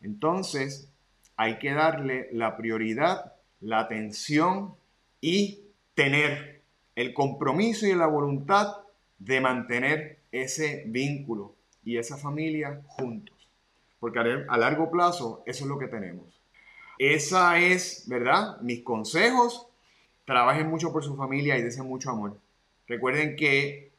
entonces 0.00 0.88
hay 1.36 1.58
que 1.58 1.72
darle 1.72 2.28
la 2.30 2.56
prioridad, 2.56 3.32
la 3.60 3.80
atención 3.80 4.76
y 5.20 5.64
tener 5.96 6.62
el 6.94 7.12
compromiso 7.12 7.84
y 7.84 7.94
la 7.96 8.06
voluntad 8.06 8.76
de 9.18 9.40
mantener 9.40 10.20
ese 10.30 10.84
vínculo 10.86 11.56
y 11.84 11.96
esa 11.96 12.16
familia 12.16 12.82
juntos. 12.86 13.34
Porque 13.98 14.20
a 14.48 14.56
largo 14.58 14.88
plazo 14.88 15.42
eso 15.44 15.64
es 15.64 15.68
lo 15.68 15.76
que 15.76 15.88
tenemos. 15.88 16.40
Esa 17.00 17.58
es, 17.58 18.04
¿verdad? 18.06 18.60
Mis 18.60 18.84
consejos. 18.84 19.66
Trabajen 20.24 20.68
mucho 20.68 20.92
por 20.92 21.02
su 21.02 21.16
familia 21.16 21.58
y 21.58 21.62
desen 21.62 21.88
mucho 21.88 22.10
amor. 22.10 22.38
Recuerden 22.86 23.34
que 23.34 23.90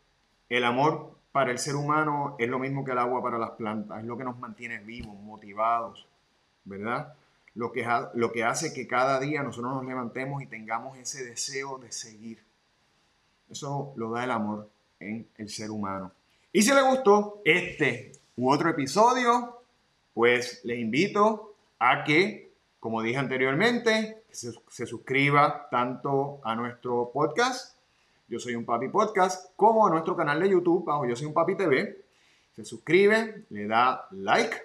el 0.47 0.63
amor 0.63 1.16
para 1.37 1.51
el 1.51 1.59
ser 1.59 1.75
humano 1.75 2.35
es 2.39 2.49
lo 2.49 2.57
mismo 2.57 2.83
que 2.83 2.93
el 2.93 2.97
agua 2.97 3.21
para 3.21 3.37
las 3.37 3.51
plantas. 3.51 3.99
Es 3.99 4.05
lo 4.05 4.17
que 4.17 4.23
nos 4.23 4.39
mantiene 4.39 4.79
vivos, 4.79 5.15
motivados, 5.19 6.07
¿verdad? 6.65 7.13
Lo 7.53 7.71
que, 7.71 7.87
lo 8.15 8.31
que 8.31 8.43
hace 8.43 8.73
que 8.73 8.87
cada 8.87 9.19
día 9.19 9.43
nosotros 9.43 9.71
nos 9.71 9.85
levantemos 9.85 10.41
y 10.41 10.47
tengamos 10.47 10.97
ese 10.97 11.23
deseo 11.23 11.77
de 11.77 11.91
seguir. 11.91 12.39
Eso 13.51 13.93
lo 13.97 14.09
da 14.09 14.23
el 14.23 14.31
amor 14.31 14.67
en 14.99 15.27
el 15.37 15.47
ser 15.49 15.69
humano. 15.69 16.11
Y 16.51 16.63
si 16.63 16.73
les 16.73 16.83
gustó 16.83 17.39
este 17.45 18.13
u 18.35 18.51
otro 18.51 18.71
episodio, 18.71 19.61
pues 20.15 20.61
les 20.63 20.79
invito 20.79 21.53
a 21.77 22.03
que, 22.03 22.51
como 22.79 23.03
dije 23.03 23.19
anteriormente, 23.19 24.23
se, 24.31 24.53
se 24.71 24.87
suscriba 24.87 25.67
tanto 25.69 26.41
a 26.43 26.55
nuestro 26.55 27.11
podcast, 27.13 27.76
Yo 28.29 28.39
Soy 28.39 28.55
un 28.55 28.65
Papi 28.65 28.89
Podcast, 28.89 29.55
como 29.55 29.87
a 29.87 29.89
nuestro 29.89 30.15
canal 30.15 30.41
de 30.41 30.49
YouTube, 30.49 30.83
bajo 30.83 31.05
Yo 31.05 31.15
Soy 31.15 31.27
un 31.27 31.33
Papi 31.33 31.55
TV. 31.55 31.97
Se 32.53 32.65
suscribe, 32.65 33.45
le 33.49 33.67
da 33.67 34.05
like 34.11 34.57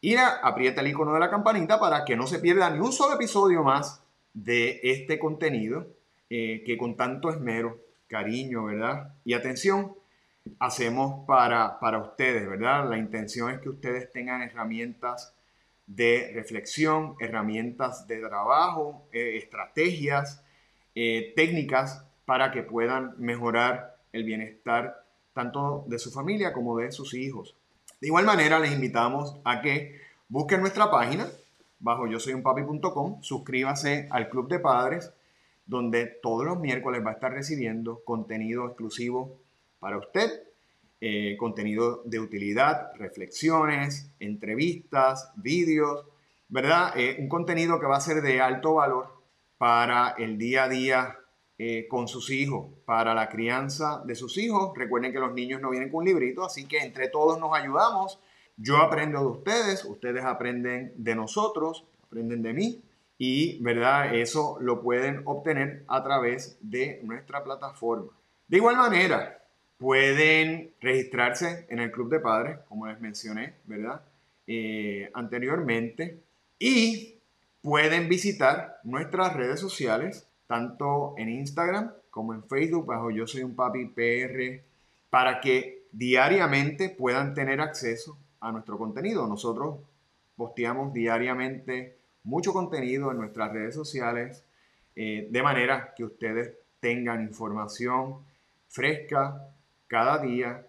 y 0.00 0.16
aprieta 0.16 0.80
el 0.80 0.88
icono 0.88 1.12
de 1.12 1.20
la 1.20 1.28
campanita 1.28 1.78
para 1.78 2.06
que 2.06 2.16
no 2.16 2.26
se 2.26 2.38
pierda 2.38 2.70
ni 2.70 2.80
un 2.80 2.92
solo 2.92 3.14
episodio 3.16 3.62
más 3.62 4.02
de 4.32 4.80
este 4.82 5.18
contenido 5.18 5.86
eh, 6.30 6.62
que 6.64 6.78
con 6.78 6.96
tanto 6.96 7.28
esmero, 7.28 7.78
cariño, 8.06 8.64
¿verdad? 8.64 9.14
Y 9.24 9.34
atención 9.34 9.94
hacemos 10.58 11.26
para, 11.26 11.78
para 11.80 11.98
ustedes, 11.98 12.48
¿verdad? 12.48 12.88
La 12.88 12.96
intención 12.96 13.50
es 13.50 13.60
que 13.60 13.68
ustedes 13.68 14.10
tengan 14.10 14.40
herramientas 14.40 15.34
de 15.86 16.30
reflexión, 16.34 17.16
herramientas 17.20 18.06
de 18.06 18.20
trabajo, 18.20 19.06
eh, 19.12 19.36
estrategias, 19.36 20.42
eh, 20.94 21.34
técnicas 21.36 22.06
para 22.32 22.50
que 22.50 22.62
puedan 22.62 23.12
mejorar 23.18 23.98
el 24.10 24.24
bienestar 24.24 25.04
tanto 25.34 25.84
de 25.86 25.98
su 25.98 26.10
familia 26.10 26.54
como 26.54 26.78
de 26.78 26.90
sus 26.90 27.12
hijos. 27.12 27.54
De 28.00 28.06
igual 28.06 28.24
manera, 28.24 28.58
les 28.58 28.72
invitamos 28.72 29.36
a 29.44 29.60
que 29.60 30.00
busquen 30.30 30.62
nuestra 30.62 30.90
página 30.90 31.26
bajo 31.78 32.06
yo 32.06 32.18
soy 32.18 32.32
un 32.32 32.42
papi.com, 32.42 33.20
suscríbase 33.20 34.08
al 34.10 34.30
Club 34.30 34.48
de 34.48 34.60
Padres, 34.60 35.12
donde 35.66 36.06
todos 36.22 36.46
los 36.46 36.58
miércoles 36.58 37.04
va 37.04 37.10
a 37.10 37.12
estar 37.12 37.32
recibiendo 37.32 38.02
contenido 38.02 38.64
exclusivo 38.66 39.38
para 39.78 39.98
usted, 39.98 40.30
eh, 41.02 41.36
contenido 41.36 42.00
de 42.06 42.18
utilidad, 42.18 42.94
reflexiones, 42.96 44.10
entrevistas, 44.20 45.30
vídeos, 45.36 46.06
¿verdad? 46.48 46.94
Eh, 46.96 47.18
un 47.18 47.28
contenido 47.28 47.78
que 47.78 47.84
va 47.84 47.98
a 47.98 48.00
ser 48.00 48.22
de 48.22 48.40
alto 48.40 48.76
valor 48.76 49.20
para 49.58 50.14
el 50.16 50.38
día 50.38 50.64
a 50.64 50.68
día 50.70 51.18
eh, 51.64 51.86
con 51.86 52.08
sus 52.08 52.28
hijos, 52.30 52.72
para 52.84 53.14
la 53.14 53.28
crianza 53.28 54.02
de 54.04 54.16
sus 54.16 54.36
hijos. 54.36 54.72
Recuerden 54.76 55.12
que 55.12 55.20
los 55.20 55.32
niños 55.32 55.60
no 55.60 55.70
vienen 55.70 55.90
con 55.90 55.98
un 55.98 56.06
librito, 56.06 56.44
así 56.44 56.66
que 56.66 56.78
entre 56.78 57.06
todos 57.06 57.38
nos 57.38 57.56
ayudamos. 57.56 58.18
Yo 58.56 58.78
aprendo 58.78 59.20
de 59.20 59.26
ustedes, 59.26 59.84
ustedes 59.84 60.24
aprenden 60.24 60.92
de 60.96 61.14
nosotros, 61.14 61.84
aprenden 62.02 62.42
de 62.42 62.52
mí 62.52 62.82
y, 63.16 63.62
¿verdad? 63.62 64.12
Eso 64.12 64.58
lo 64.60 64.82
pueden 64.82 65.22
obtener 65.24 65.84
a 65.86 66.02
través 66.02 66.58
de 66.62 66.98
nuestra 67.04 67.44
plataforma. 67.44 68.10
De 68.48 68.56
igual 68.56 68.76
manera, 68.76 69.44
pueden 69.78 70.74
registrarse 70.80 71.68
en 71.70 71.78
el 71.78 71.92
Club 71.92 72.10
de 72.10 72.18
Padres, 72.18 72.58
como 72.68 72.88
les 72.88 73.00
mencioné, 73.00 73.54
¿verdad? 73.66 74.02
Eh, 74.48 75.12
anteriormente. 75.14 76.24
Y 76.58 77.20
pueden 77.60 78.08
visitar 78.08 78.80
nuestras 78.82 79.36
redes 79.36 79.60
sociales 79.60 80.26
tanto 80.52 81.14
en 81.16 81.30
Instagram 81.30 81.94
como 82.10 82.34
en 82.34 82.44
Facebook 82.44 82.84
bajo 82.84 83.10
Yo 83.10 83.26
Soy 83.26 83.42
un 83.42 83.56
Papi 83.56 83.86
PR, 83.86 84.62
para 85.08 85.40
que 85.40 85.86
diariamente 85.92 86.90
puedan 86.90 87.32
tener 87.32 87.58
acceso 87.62 88.18
a 88.38 88.52
nuestro 88.52 88.76
contenido. 88.76 89.26
Nosotros 89.26 89.78
posteamos 90.36 90.92
diariamente 90.92 91.96
mucho 92.24 92.52
contenido 92.52 93.10
en 93.10 93.16
nuestras 93.16 93.50
redes 93.50 93.74
sociales, 93.74 94.44
eh, 94.94 95.26
de 95.30 95.42
manera 95.42 95.94
que 95.96 96.04
ustedes 96.04 96.52
tengan 96.80 97.22
información 97.22 98.18
fresca 98.68 99.48
cada 99.86 100.18
día, 100.18 100.66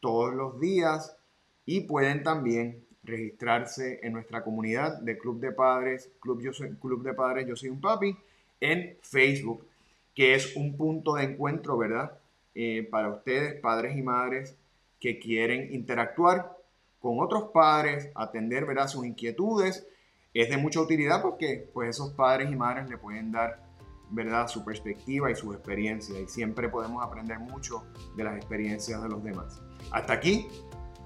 todos 0.00 0.34
los 0.34 0.60
días, 0.60 1.16
y 1.64 1.80
pueden 1.86 2.22
también 2.24 2.84
registrarse 3.02 4.00
en 4.02 4.12
nuestra 4.12 4.44
comunidad 4.44 5.00
de 5.00 5.16
Club 5.16 5.40
de 5.40 5.52
Padres, 5.52 6.10
Club, 6.20 6.42
Yo 6.42 6.52
soy, 6.52 6.74
Club 6.74 7.02
de 7.02 7.14
Padres 7.14 7.48
Yo 7.48 7.56
Soy 7.56 7.70
un 7.70 7.80
Papi, 7.80 8.14
en 8.60 8.96
Facebook, 9.02 9.66
que 10.14 10.34
es 10.34 10.56
un 10.56 10.76
punto 10.76 11.14
de 11.14 11.24
encuentro, 11.24 11.76
¿verdad? 11.76 12.18
Eh, 12.54 12.86
para 12.90 13.08
ustedes, 13.08 13.60
padres 13.60 13.96
y 13.96 14.02
madres 14.02 14.56
que 15.00 15.18
quieren 15.18 15.74
interactuar 15.74 16.56
con 17.00 17.20
otros 17.20 17.50
padres, 17.52 18.10
atender, 18.14 18.64
¿verdad? 18.64 18.88
Sus 18.88 19.04
inquietudes. 19.04 19.86
Es 20.32 20.48
de 20.48 20.56
mucha 20.56 20.80
utilidad 20.80 21.20
porque 21.22 21.68
pues 21.72 21.90
esos 21.90 22.12
padres 22.12 22.50
y 22.50 22.56
madres 22.56 22.88
le 22.88 22.96
pueden 22.96 23.30
dar, 23.30 23.62
¿verdad? 24.10 24.48
Su 24.48 24.64
perspectiva 24.64 25.30
y 25.30 25.34
su 25.34 25.52
experiencia 25.52 26.18
y 26.18 26.26
siempre 26.28 26.68
podemos 26.68 27.04
aprender 27.04 27.38
mucho 27.38 27.84
de 28.16 28.24
las 28.24 28.36
experiencias 28.36 29.02
de 29.02 29.08
los 29.08 29.22
demás. 29.22 29.62
Hasta 29.92 30.14
aquí 30.14 30.48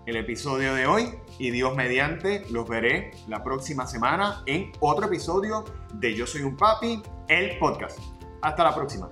el 0.09 0.17
episodio 0.17 0.73
de 0.73 0.87
hoy 0.87 1.11
y 1.39 1.51
Dios 1.51 1.77
mediante 1.77 2.43
los 2.51 2.67
veré 2.67 3.11
la 3.27 3.45
próxima 3.45 3.87
semana 3.87 4.43
en 4.47 4.73
otro 4.81 5.05
episodio 5.05 5.67
de 5.93 6.15
Yo 6.15 6.27
Soy 6.27 6.43
un 6.43 6.57
Papi, 6.57 7.03
el 7.29 7.59
podcast. 7.59 7.99
Hasta 8.41 8.65
la 8.65 8.75
próxima. 8.75 9.11